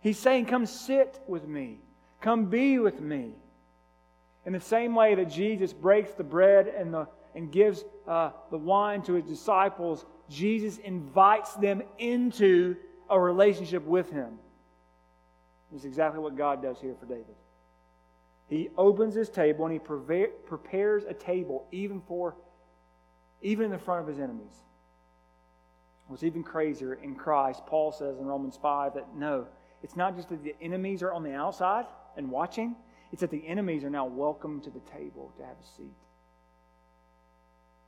He's 0.00 0.18
saying, 0.18 0.46
Come 0.46 0.66
sit 0.66 1.20
with 1.26 1.46
me, 1.46 1.78
come 2.20 2.46
be 2.46 2.78
with 2.78 3.00
me. 3.00 3.32
In 4.44 4.52
the 4.52 4.60
same 4.60 4.94
way 4.94 5.14
that 5.16 5.30
Jesus 5.30 5.72
breaks 5.72 6.12
the 6.12 6.22
bread 6.22 6.68
and, 6.68 6.94
the, 6.94 7.08
and 7.34 7.50
gives 7.50 7.84
uh, 8.06 8.30
the 8.50 8.58
wine 8.58 9.02
to 9.02 9.14
his 9.14 9.24
disciples, 9.24 10.06
Jesus 10.30 10.78
invites 10.78 11.54
them 11.54 11.82
into 11.98 12.76
a 13.10 13.18
relationship 13.18 13.84
with 13.84 14.10
him. 14.10 14.38
This 15.72 15.80
is 15.80 15.86
exactly 15.86 16.20
what 16.20 16.36
God 16.36 16.62
does 16.62 16.80
here 16.80 16.94
for 16.98 17.06
David. 17.06 17.34
He 18.48 18.70
opens 18.78 19.14
his 19.14 19.28
table 19.28 19.64
and 19.64 19.72
he 19.72 19.78
prepares 19.78 21.04
a 21.04 21.14
table 21.14 21.66
even 21.72 22.00
for, 22.00 22.34
even 23.42 23.66
in 23.66 23.70
the 23.72 23.78
front 23.78 24.02
of 24.02 24.06
his 24.06 24.18
enemies. 24.18 24.54
What's 26.06 26.22
even 26.22 26.44
crazier 26.44 26.94
in 26.94 27.16
Christ, 27.16 27.66
Paul 27.66 27.90
says 27.90 28.18
in 28.18 28.26
Romans 28.26 28.56
5 28.62 28.94
that 28.94 29.16
no, 29.16 29.46
it's 29.82 29.96
not 29.96 30.14
just 30.14 30.28
that 30.28 30.44
the 30.44 30.54
enemies 30.62 31.02
are 31.02 31.12
on 31.12 31.24
the 31.24 31.34
outside 31.34 31.86
and 32.16 32.30
watching, 32.30 32.76
it's 33.10 33.20
that 33.20 33.30
the 33.30 33.46
enemies 33.46 33.82
are 33.82 33.90
now 33.90 34.06
welcome 34.06 34.60
to 34.60 34.70
the 34.70 34.80
table 34.80 35.32
to 35.36 35.44
have 35.44 35.56
a 35.60 35.66
seat. 35.76 35.96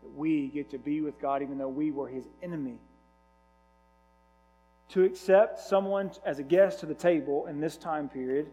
That 0.03 0.13
we 0.13 0.49
get 0.49 0.71
to 0.71 0.79
be 0.79 1.01
with 1.01 1.21
God 1.21 1.43
even 1.43 1.59
though 1.59 1.69
we 1.69 1.93
were 1.93 2.09
his 2.09 2.25
enemy. 2.43 2.79
To 4.91 5.05
accept 5.05 5.61
someone 5.61 6.11
as 6.25 6.41
a 6.41 6.43
guest 6.43 6.81
to 6.81 6.87
the 6.87 6.95
table 6.95 7.47
in 7.47 7.61
this 7.61 7.77
time 7.77 8.09
period 8.09 8.49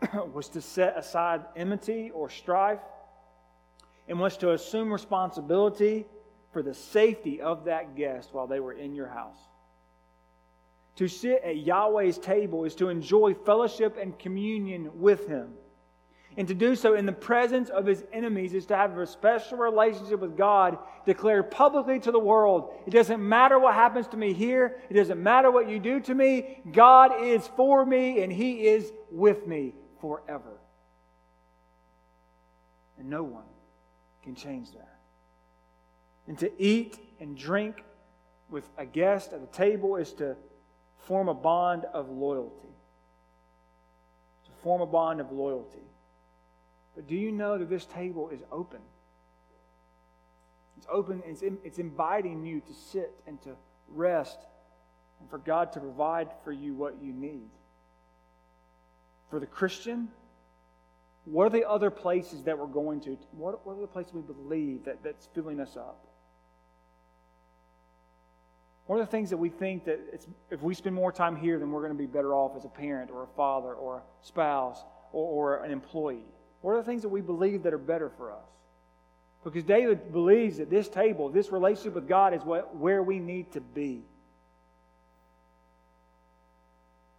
was 0.32 0.48
to 0.50 0.60
set 0.60 0.96
aside 0.96 1.42
enmity 1.56 2.10
or 2.14 2.30
strife 2.30 2.80
and 4.08 4.18
was 4.18 4.36
to 4.38 4.52
assume 4.52 4.92
responsibility 4.92 6.06
for 6.52 6.62
the 6.62 6.74
safety 6.74 7.40
of 7.40 7.64
that 7.64 7.94
guest 7.94 8.30
while 8.32 8.46
they 8.46 8.60
were 8.60 8.72
in 8.72 8.94
your 8.94 9.08
house. 9.08 9.38
To 10.96 11.08
sit 11.08 11.42
at 11.44 11.58
Yahweh's 11.58 12.18
table 12.18 12.64
is 12.64 12.74
to 12.76 12.88
enjoy 12.88 13.34
fellowship 13.34 13.96
and 14.00 14.18
communion 14.18 14.90
with 14.94 15.28
Him. 15.28 15.50
And 16.36 16.46
to 16.48 16.54
do 16.54 16.76
so 16.76 16.94
in 16.94 17.04
the 17.04 17.12
presence 17.12 17.68
of 17.68 17.84
his 17.84 18.04
enemies 18.12 18.54
is 18.54 18.66
to 18.66 18.76
have 18.76 18.96
a 18.96 19.06
special 19.06 19.58
relationship 19.58 20.20
with 20.20 20.36
God 20.36 20.78
declared 21.04 21.50
publicly 21.50 21.98
to 21.98 22.12
the 22.12 22.18
world. 22.18 22.74
It 22.86 22.90
doesn't 22.90 23.20
matter 23.20 23.58
what 23.58 23.74
happens 23.74 24.06
to 24.08 24.16
me 24.16 24.32
here, 24.32 24.76
it 24.88 24.94
doesn't 24.94 25.20
matter 25.20 25.50
what 25.50 25.68
you 25.68 25.80
do 25.80 25.98
to 25.98 26.14
me. 26.14 26.60
God 26.70 27.24
is 27.24 27.48
for 27.56 27.84
me 27.84 28.22
and 28.22 28.32
he 28.32 28.68
is 28.68 28.92
with 29.10 29.48
me 29.48 29.74
forever. 30.00 30.58
And 32.98 33.08
no 33.08 33.22
one 33.22 33.44
can 34.22 34.34
change 34.34 34.72
that. 34.72 34.98
And 36.26 36.38
to 36.38 36.50
eat 36.62 36.98
and 37.20 37.36
drink 37.36 37.82
with 38.50 38.68
a 38.76 38.84
guest 38.84 39.32
at 39.32 39.40
the 39.40 39.56
table 39.56 39.96
is 39.96 40.12
to 40.14 40.36
form 41.06 41.28
a 41.28 41.34
bond 41.34 41.84
of 41.92 42.10
loyalty. 42.10 42.68
To 44.44 44.50
form 44.62 44.80
a 44.80 44.86
bond 44.86 45.20
of 45.20 45.32
loyalty. 45.32 45.78
But 46.94 47.06
do 47.06 47.14
you 47.14 47.30
know 47.30 47.58
that 47.58 47.70
this 47.70 47.86
table 47.86 48.28
is 48.30 48.40
open? 48.50 48.80
It's 50.76 50.86
open, 50.90 51.22
it's, 51.26 51.42
in, 51.42 51.58
it's 51.64 51.78
inviting 51.78 52.44
you 52.44 52.60
to 52.60 52.72
sit 52.72 53.12
and 53.26 53.40
to 53.42 53.50
rest 53.88 54.38
and 55.20 55.28
for 55.30 55.38
God 55.38 55.72
to 55.72 55.80
provide 55.80 56.28
for 56.44 56.52
you 56.52 56.74
what 56.74 56.96
you 57.02 57.12
need 57.12 57.48
for 59.30 59.40
the 59.40 59.46
Christian, 59.46 60.08
what 61.24 61.44
are 61.44 61.50
the 61.50 61.68
other 61.68 61.90
places 61.90 62.42
that 62.44 62.58
we're 62.58 62.66
going 62.66 63.00
to? 63.02 63.18
What, 63.32 63.66
what 63.66 63.76
are 63.76 63.80
the 63.80 63.86
places 63.86 64.14
we 64.14 64.22
believe 64.22 64.84
that, 64.84 65.02
that's 65.02 65.28
filling 65.34 65.60
us 65.60 65.76
up? 65.76 66.04
What 68.86 68.96
are 68.96 69.00
the 69.00 69.06
things 69.06 69.28
that 69.30 69.36
we 69.36 69.50
think 69.50 69.84
that 69.84 70.00
it's 70.12 70.26
if 70.50 70.62
we 70.62 70.74
spend 70.74 70.94
more 70.94 71.12
time 71.12 71.36
here, 71.36 71.58
then 71.58 71.70
we're 71.70 71.82
going 71.82 71.92
to 71.92 71.98
be 71.98 72.06
better 72.06 72.34
off 72.34 72.56
as 72.56 72.64
a 72.64 72.68
parent 72.68 73.10
or 73.10 73.24
a 73.24 73.26
father 73.36 73.74
or 73.74 73.98
a 73.98 74.02
spouse 74.22 74.82
or, 75.12 75.58
or 75.58 75.64
an 75.64 75.70
employee? 75.70 76.24
What 76.62 76.72
are 76.72 76.78
the 76.78 76.84
things 76.84 77.02
that 77.02 77.10
we 77.10 77.20
believe 77.20 77.64
that 77.64 77.74
are 77.74 77.78
better 77.78 78.10
for 78.16 78.32
us? 78.32 78.48
Because 79.44 79.64
David 79.64 80.10
believes 80.10 80.56
that 80.56 80.70
this 80.70 80.88
table, 80.88 81.28
this 81.28 81.52
relationship 81.52 81.94
with 81.94 82.08
God, 82.08 82.32
is 82.32 82.42
what, 82.42 82.76
where 82.76 83.02
we 83.02 83.18
need 83.18 83.52
to 83.52 83.60
be. 83.60 84.02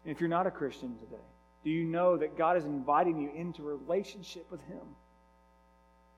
And 0.04 0.12
if 0.12 0.20
you're 0.20 0.30
not 0.30 0.48
a 0.48 0.52
Christian 0.52 0.98
today, 0.98 1.22
do 1.64 1.70
you 1.70 1.84
know 1.84 2.18
that 2.18 2.38
God 2.38 2.58
is 2.58 2.66
inviting 2.66 3.20
you 3.20 3.32
into 3.36 3.64
relationship 3.64 4.50
with 4.50 4.62
Him? 4.68 4.96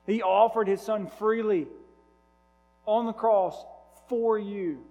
He 0.05 0.21
offered 0.21 0.67
His 0.67 0.81
Son 0.81 1.07
freely 1.07 1.67
on 2.85 3.05
the 3.05 3.13
cross 3.13 3.55
for 4.07 4.37
you. 4.37 4.83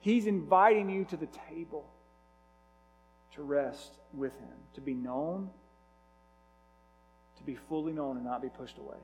He's 0.00 0.26
inviting 0.26 0.90
you 0.90 1.04
to 1.06 1.16
the 1.16 1.28
table 1.48 1.88
to 3.34 3.42
rest 3.42 3.92
with 4.12 4.32
Him, 4.38 4.56
to 4.74 4.80
be 4.80 4.94
known, 4.94 5.50
to 7.38 7.42
be 7.42 7.56
fully 7.68 7.92
known 7.92 8.16
and 8.16 8.24
not 8.24 8.42
be 8.42 8.48
pushed 8.48 8.78
away, 8.78 8.98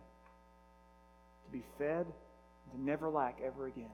to 1.45 1.53
be 1.53 1.65
fed, 1.79 2.07
and 2.07 2.73
to 2.73 2.81
never 2.81 3.11
lack 3.11 3.39
ever 3.45 3.67
again. 3.67 3.91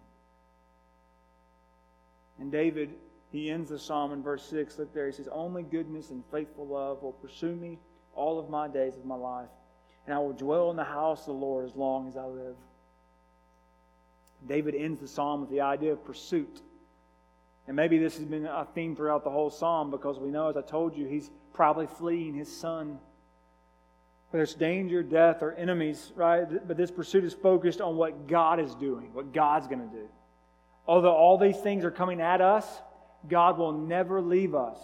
And 2.38 2.52
David 2.52 2.90
he 3.30 3.50
ends 3.50 3.70
the 3.70 3.78
psalm 3.78 4.12
in 4.12 4.22
verse 4.22 4.42
6. 4.44 4.78
Look 4.78 4.94
there. 4.94 5.06
He 5.06 5.12
says, 5.12 5.28
Only 5.30 5.62
goodness 5.62 6.10
and 6.10 6.22
faithful 6.30 6.66
love 6.66 7.02
will 7.02 7.12
pursue 7.12 7.54
me 7.54 7.78
all 8.14 8.38
of 8.38 8.48
my 8.48 8.68
days 8.68 8.96
of 8.96 9.04
my 9.04 9.14
life, 9.14 9.48
and 10.06 10.14
I 10.14 10.18
will 10.18 10.32
dwell 10.32 10.70
in 10.70 10.76
the 10.76 10.84
house 10.84 11.20
of 11.20 11.26
the 11.26 11.32
Lord 11.32 11.66
as 11.66 11.76
long 11.76 12.08
as 12.08 12.16
I 12.16 12.24
live. 12.24 12.56
David 14.46 14.74
ends 14.74 15.00
the 15.00 15.08
psalm 15.08 15.40
with 15.42 15.50
the 15.50 15.60
idea 15.60 15.92
of 15.92 16.04
pursuit. 16.04 16.62
And 17.66 17.76
maybe 17.76 17.98
this 17.98 18.16
has 18.16 18.24
been 18.24 18.46
a 18.46 18.66
theme 18.74 18.96
throughout 18.96 19.24
the 19.24 19.30
whole 19.30 19.50
psalm 19.50 19.90
because 19.90 20.18
we 20.18 20.30
know, 20.30 20.48
as 20.48 20.56
I 20.56 20.62
told 20.62 20.96
you, 20.96 21.06
he's 21.06 21.30
probably 21.52 21.86
fleeing 21.86 22.34
his 22.34 22.50
son. 22.54 22.98
Whether 24.30 24.44
it's 24.44 24.54
danger, 24.54 25.02
death, 25.02 25.42
or 25.42 25.52
enemies, 25.52 26.12
right? 26.14 26.46
But 26.66 26.76
this 26.76 26.90
pursuit 26.90 27.24
is 27.24 27.34
focused 27.34 27.80
on 27.80 27.96
what 27.96 28.26
God 28.26 28.58
is 28.60 28.74
doing, 28.74 29.12
what 29.12 29.32
God's 29.32 29.66
going 29.66 29.86
to 29.86 29.94
do. 29.94 30.08
Although 30.86 31.14
all 31.14 31.36
these 31.36 31.58
things 31.58 31.84
are 31.84 31.90
coming 31.90 32.20
at 32.20 32.40
us, 32.40 32.66
God 33.28 33.58
will 33.58 33.72
never 33.72 34.20
leave 34.20 34.54
us. 34.54 34.78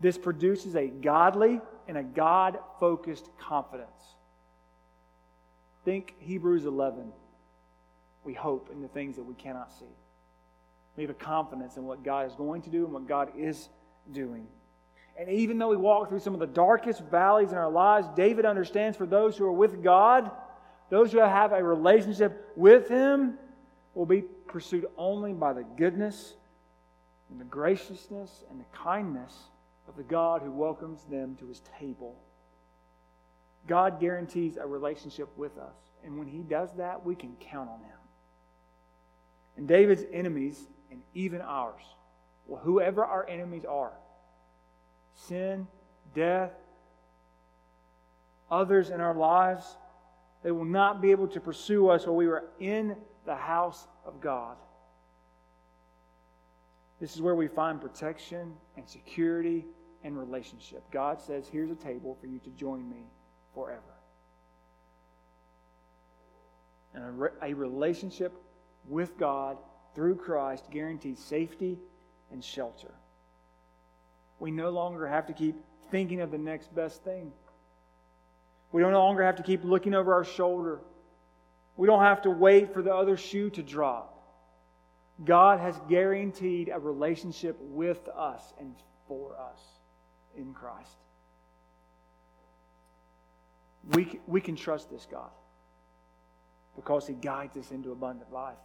This 0.00 0.18
produces 0.18 0.74
a 0.74 0.88
godly 0.88 1.60
and 1.86 1.96
a 1.96 2.02
God 2.02 2.58
focused 2.80 3.28
confidence. 3.38 3.90
Think 5.84 6.14
Hebrews 6.18 6.64
11. 6.64 7.12
We 8.24 8.34
hope 8.34 8.70
in 8.72 8.82
the 8.82 8.88
things 8.88 9.16
that 9.16 9.22
we 9.22 9.34
cannot 9.34 9.70
see. 9.78 9.86
We 10.96 11.04
have 11.04 11.10
a 11.10 11.14
confidence 11.14 11.76
in 11.76 11.84
what 11.84 12.02
God 12.02 12.26
is 12.26 12.34
going 12.34 12.62
to 12.62 12.70
do 12.70 12.84
and 12.84 12.92
what 12.92 13.08
God 13.08 13.30
is 13.36 13.68
doing. 14.12 14.46
And 15.18 15.28
even 15.28 15.58
though 15.58 15.68
we 15.68 15.76
walk 15.76 16.08
through 16.08 16.20
some 16.20 16.34
of 16.34 16.40
the 16.40 16.46
darkest 16.46 17.02
valleys 17.02 17.52
in 17.52 17.58
our 17.58 17.70
lives, 17.70 18.08
David 18.16 18.44
understands 18.44 18.96
for 18.96 19.06
those 19.06 19.36
who 19.36 19.44
are 19.44 19.52
with 19.52 19.82
God, 19.82 20.30
those 20.90 21.12
who 21.12 21.18
have 21.18 21.52
a 21.52 21.62
relationship 21.62 22.52
with 22.56 22.88
Him, 22.88 23.38
will 23.94 24.06
be 24.06 24.22
pursued 24.22 24.86
only 24.96 25.32
by 25.32 25.52
the 25.52 25.62
goodness 25.62 26.34
and 27.32 27.40
the 27.40 27.44
graciousness 27.46 28.44
and 28.50 28.60
the 28.60 28.76
kindness 28.76 29.34
of 29.88 29.96
the 29.96 30.02
God 30.02 30.42
who 30.42 30.52
welcomes 30.52 31.02
them 31.04 31.34
to 31.36 31.46
His 31.46 31.62
table. 31.80 32.14
God 33.66 33.98
guarantees 33.98 34.58
a 34.58 34.66
relationship 34.66 35.28
with 35.38 35.56
us. 35.56 35.74
And 36.04 36.18
when 36.18 36.28
He 36.28 36.40
does 36.40 36.68
that, 36.76 37.04
we 37.04 37.14
can 37.14 37.34
count 37.40 37.70
on 37.70 37.78
Him. 37.78 37.98
And 39.56 39.66
David's 39.66 40.04
enemies, 40.12 40.60
and 40.90 41.00
even 41.14 41.40
ours, 41.40 41.82
well, 42.46 42.60
whoever 42.60 43.02
our 43.02 43.26
enemies 43.26 43.64
are, 43.64 43.92
sin, 45.14 45.66
death, 46.14 46.52
others 48.50 48.90
in 48.90 49.00
our 49.00 49.14
lives, 49.14 49.64
they 50.42 50.50
will 50.50 50.66
not 50.66 51.00
be 51.00 51.12
able 51.12 51.28
to 51.28 51.40
pursue 51.40 51.88
us 51.88 52.04
while 52.04 52.16
we 52.16 52.26
are 52.26 52.44
in 52.60 52.94
the 53.24 53.36
house 53.36 53.86
of 54.04 54.20
God. 54.20 54.56
This 57.02 57.16
is 57.16 57.20
where 57.20 57.34
we 57.34 57.48
find 57.48 57.80
protection 57.80 58.52
and 58.76 58.88
security 58.88 59.64
and 60.04 60.16
relationship. 60.16 60.84
God 60.92 61.20
says, 61.20 61.48
Here's 61.50 61.72
a 61.72 61.74
table 61.74 62.16
for 62.20 62.28
you 62.28 62.38
to 62.38 62.50
join 62.50 62.88
me 62.88 63.08
forever. 63.56 63.82
And 66.94 67.02
a, 67.02 67.10
re- 67.10 67.30
a 67.42 67.54
relationship 67.54 68.32
with 68.88 69.18
God 69.18 69.58
through 69.96 70.14
Christ 70.14 70.70
guarantees 70.70 71.18
safety 71.18 71.76
and 72.30 72.42
shelter. 72.42 72.94
We 74.38 74.52
no 74.52 74.70
longer 74.70 75.04
have 75.08 75.26
to 75.26 75.32
keep 75.32 75.56
thinking 75.90 76.20
of 76.20 76.30
the 76.30 76.38
next 76.38 76.72
best 76.72 77.02
thing. 77.02 77.32
We 78.70 78.80
don't 78.80 78.92
no 78.92 79.00
longer 79.00 79.24
have 79.24 79.36
to 79.36 79.42
keep 79.42 79.64
looking 79.64 79.94
over 79.94 80.14
our 80.14 80.24
shoulder. 80.24 80.78
We 81.76 81.88
don't 81.88 82.04
have 82.04 82.22
to 82.22 82.30
wait 82.30 82.72
for 82.72 82.80
the 82.80 82.94
other 82.94 83.16
shoe 83.16 83.50
to 83.50 83.62
drop. 83.64 84.11
God 85.24 85.60
has 85.60 85.78
guaranteed 85.88 86.70
a 86.72 86.78
relationship 86.78 87.56
with 87.60 88.08
us 88.08 88.52
and 88.58 88.74
for 89.06 89.36
us 89.38 89.60
in 90.36 90.52
Christ. 90.54 90.96
We, 93.94 94.20
we 94.26 94.40
can 94.40 94.56
trust 94.56 94.90
this 94.90 95.06
God 95.10 95.30
because 96.76 97.06
He 97.06 97.14
guides 97.14 97.56
us 97.56 97.70
into 97.70 97.92
abundant 97.92 98.32
life. 98.32 98.56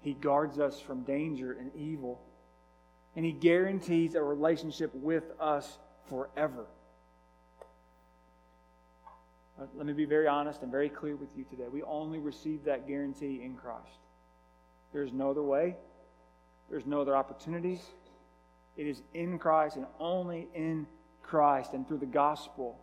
He 0.00 0.14
guards 0.14 0.58
us 0.58 0.80
from 0.80 1.02
danger 1.02 1.52
and 1.52 1.70
evil. 1.74 2.20
And 3.16 3.24
He 3.24 3.32
guarantees 3.32 4.14
a 4.14 4.22
relationship 4.22 4.94
with 4.94 5.24
us 5.40 5.78
forever. 6.08 6.66
Let 9.74 9.86
me 9.86 9.92
be 9.92 10.06
very 10.06 10.26
honest 10.26 10.62
and 10.62 10.70
very 10.70 10.88
clear 10.88 11.14
with 11.14 11.28
you 11.36 11.44
today. 11.44 11.66
We 11.72 11.82
only 11.82 12.18
receive 12.18 12.64
that 12.64 12.88
guarantee 12.88 13.42
in 13.44 13.54
Christ. 13.54 13.98
There's 14.92 15.12
no 15.12 15.30
other 15.30 15.42
way, 15.42 15.76
there's 16.70 16.86
no 16.86 17.00
other 17.00 17.16
opportunities. 17.16 17.80
It 18.76 18.86
is 18.86 19.02
in 19.12 19.38
Christ 19.38 19.76
and 19.76 19.86
only 20.00 20.48
in 20.54 20.86
Christ 21.22 21.72
and 21.72 21.86
through 21.86 21.98
the 21.98 22.06
gospel. 22.06 22.78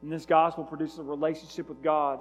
And 0.00 0.10
this 0.10 0.26
gospel 0.26 0.64
produces 0.64 0.98
a 0.98 1.02
relationship 1.02 1.68
with 1.68 1.82
God 1.82 2.20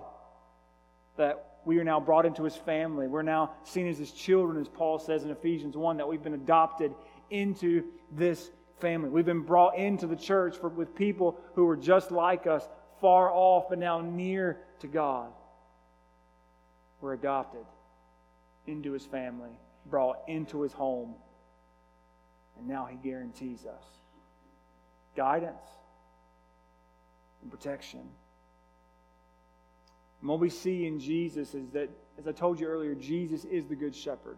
that 1.18 1.60
we 1.66 1.80
are 1.80 1.84
now 1.84 2.00
brought 2.00 2.26
into 2.26 2.44
his 2.44 2.56
family. 2.56 3.08
We're 3.08 3.22
now 3.22 3.52
seen 3.64 3.88
as 3.88 3.98
his 3.98 4.12
children, 4.12 4.60
as 4.60 4.68
Paul 4.68 5.00
says 5.00 5.24
in 5.24 5.32
Ephesians 5.32 5.78
1, 5.78 5.98
that 5.98 6.08
we've 6.08 6.24
been 6.24 6.34
adopted 6.34 6.94
into 7.30 7.84
this 8.12 8.50
family. 8.80 9.10
We've 9.10 9.26
been 9.26 9.44
brought 9.44 9.78
into 9.78 10.08
the 10.08 10.16
church 10.16 10.58
for, 10.58 10.70
with 10.70 10.96
people 10.96 11.40
who 11.54 11.68
are 11.70 11.78
just 11.78 12.12
like 12.12 12.48
us, 12.48 12.68
far 13.00 13.32
off, 13.32 13.66
but 13.70 13.80
now 13.80 14.02
near 14.02 14.60
to 14.80 14.88
God. 14.88 15.32
We're 17.00 17.14
adopted 17.14 17.66
into 18.68 18.92
his 18.92 19.06
family, 19.06 19.52
brought 19.86 20.20
into 20.28 20.62
his 20.62 20.74
home, 20.74 21.16
and 22.58 22.68
now 22.68 22.86
he 22.86 22.98
guarantees 22.98 23.66
us 23.66 23.84
guidance 25.16 25.66
and 27.42 27.52
protection. 27.52 28.02
And 30.22 30.30
what 30.30 30.40
we 30.40 30.50
see 30.50 30.86
in 30.86 31.00
Jesus 31.00 31.54
is 31.54 31.70
that, 31.72 31.90
as 32.18 32.28
I 32.28 32.32
told 32.32 32.60
you 32.60 32.68
earlier, 32.68 32.94
Jesus 32.94 33.44
is 33.46 33.66
the 33.66 33.76
good 33.76 33.96
shepherd 33.96 34.38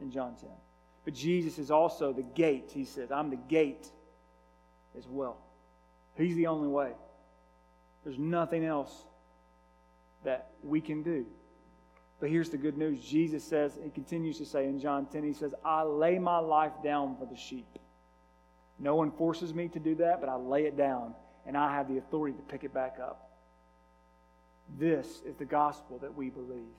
in 0.00 0.10
John 0.10 0.34
10. 0.40 0.48
But 1.04 1.14
Jesus 1.14 1.58
is 1.58 1.70
also 1.70 2.12
the 2.12 2.22
gate. 2.22 2.70
He 2.72 2.84
says, 2.84 3.10
I'm 3.10 3.30
the 3.30 3.36
gate 3.36 3.86
as 4.96 5.06
well. 5.06 5.36
He's 6.16 6.36
the 6.36 6.46
only 6.46 6.68
way. 6.68 6.92
There's 8.04 8.18
nothing 8.18 8.64
else 8.64 8.92
that 10.24 10.50
we 10.62 10.80
can 10.80 11.02
do. 11.02 11.26
But 12.20 12.28
here's 12.28 12.50
the 12.50 12.58
good 12.58 12.76
news. 12.76 13.02
Jesus 13.02 13.42
says, 13.42 13.78
he 13.82 13.90
continues 13.90 14.36
to 14.38 14.44
say 14.44 14.66
in 14.66 14.78
John 14.78 15.06
10, 15.06 15.24
he 15.24 15.32
says, 15.32 15.54
I 15.64 15.82
lay 15.82 16.18
my 16.18 16.38
life 16.38 16.74
down 16.84 17.16
for 17.18 17.24
the 17.24 17.36
sheep. 17.36 17.66
No 18.78 18.94
one 18.94 19.10
forces 19.10 19.54
me 19.54 19.68
to 19.68 19.78
do 19.78 19.94
that, 19.96 20.20
but 20.20 20.28
I 20.28 20.36
lay 20.36 20.66
it 20.66 20.76
down, 20.76 21.14
and 21.46 21.56
I 21.56 21.72
have 21.72 21.88
the 21.88 21.96
authority 21.96 22.36
to 22.36 22.42
pick 22.42 22.62
it 22.62 22.74
back 22.74 22.98
up. 23.02 23.30
This 24.78 25.22
is 25.26 25.34
the 25.36 25.46
gospel 25.46 25.98
that 25.98 26.14
we 26.14 26.28
believe. 26.28 26.76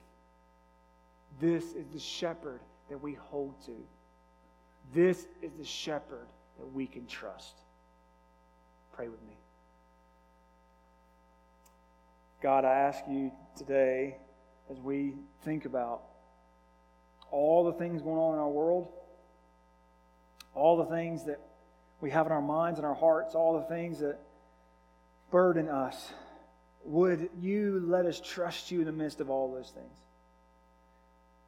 This 1.40 1.64
is 1.72 1.86
the 1.92 1.98
shepherd 1.98 2.60
that 2.88 3.02
we 3.02 3.14
hold 3.14 3.54
to. 3.66 3.76
This 4.94 5.26
is 5.42 5.52
the 5.58 5.64
shepherd 5.64 6.26
that 6.58 6.72
we 6.72 6.86
can 6.86 7.06
trust. 7.06 7.54
Pray 8.92 9.08
with 9.08 9.22
me. 9.22 9.36
God, 12.42 12.64
I 12.64 12.74
ask 12.74 13.02
you 13.08 13.32
today 13.56 14.16
as 14.70 14.78
we 14.78 15.14
think 15.44 15.64
about 15.64 16.02
all 17.30 17.64
the 17.64 17.72
things 17.72 18.02
going 18.02 18.18
on 18.18 18.34
in 18.34 18.40
our 18.40 18.48
world, 18.48 18.88
all 20.54 20.76
the 20.76 20.86
things 20.86 21.24
that 21.24 21.40
we 22.00 22.10
have 22.10 22.26
in 22.26 22.32
our 22.32 22.42
minds 22.42 22.78
and 22.78 22.86
our 22.86 22.94
hearts, 22.94 23.34
all 23.34 23.58
the 23.58 23.74
things 23.74 24.00
that 24.00 24.18
burden 25.30 25.68
us 25.68 26.12
would 26.84 27.30
you 27.40 27.82
let 27.86 28.06
us 28.06 28.20
trust 28.20 28.70
you 28.70 28.80
in 28.80 28.86
the 28.86 28.92
midst 28.92 29.20
of 29.20 29.30
all 29.30 29.52
those 29.52 29.70
things? 29.70 29.98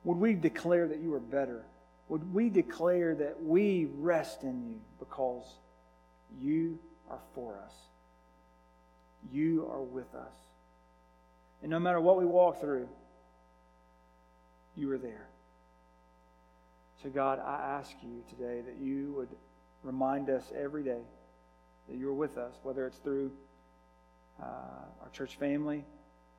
Would 0.05 0.19
we 0.19 0.35
declare 0.35 0.87
that 0.89 0.99
you 0.99 1.13
are 1.15 1.21
better? 1.21 1.65
Would 2.09 2.35
we 2.35 2.51
declare 2.51 3.15
that 3.15 3.43
we 3.43 3.89
rest 3.97 4.43
in 4.43 4.69
you 4.69 4.81
because 4.99 5.45
you 6.41 6.79
are 7.11 7.19
for 7.35 7.57
us? 7.65 7.73
You 9.33 9.69
are 9.73 9.81
with 9.81 10.15
us. 10.15 10.33
And 11.63 11.71
no 11.71 11.79
matter 11.79 12.01
what 12.01 12.19
we 12.19 12.27
walk 12.27 12.61
through, 12.61 12.89
you 14.77 14.91
are 14.93 14.99
there. 14.99 15.27
So, 17.03 17.11
God, 17.11 17.39
I 17.39 17.79
ask 17.79 17.93
you 18.03 18.23
today 18.31 18.63
that 18.63 18.77
you 18.81 19.13
would 19.17 19.29
remind 19.83 20.31
us 20.31 20.51
every 20.57 20.83
day 20.83 21.01
that 21.89 21.97
you 21.97 22.09
are 22.09 22.15
with 22.15 22.39
us, 22.39 22.55
whether 22.63 22.87
it's 22.87 22.97
through 22.99 23.31
uh, 24.43 24.47
our 25.03 25.09
church 25.13 25.37
family, 25.37 25.85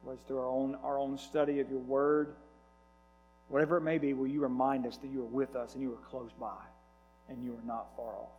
whether 0.04 0.18
it's 0.18 0.28
through 0.28 0.40
our 0.40 0.48
own, 0.48 0.76
our 0.84 0.98
own 0.98 1.18
study 1.18 1.60
of 1.60 1.70
your 1.70 1.80
word, 1.80 2.34
whatever 3.48 3.78
it 3.78 3.82
may 3.82 4.00
be, 4.00 4.14
will 4.14 4.28
you 4.28 4.42
remind 4.42 4.88
us 4.88 4.98
that 4.98 5.08
you 5.08 5.22
are 5.22 5.28
with 5.28 5.56
us 5.56 5.76
and 5.76 5.84
you 5.84 5.94
are 5.94 6.10
close 6.10 6.32
by 6.40 6.64
and 7.30 7.44
you 7.44 7.52
are 7.52 7.68
not 7.68 7.88
far 7.96 8.14
off. 8.14 8.30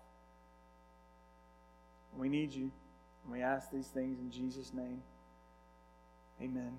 We 2.16 2.28
need 2.28 2.52
you. 2.52 2.70
And 3.24 3.32
we 3.32 3.42
ask 3.42 3.70
these 3.70 3.86
things 3.86 4.18
in 4.18 4.30
Jesus' 4.30 4.72
name. 4.72 5.02
Amen. 6.40 6.78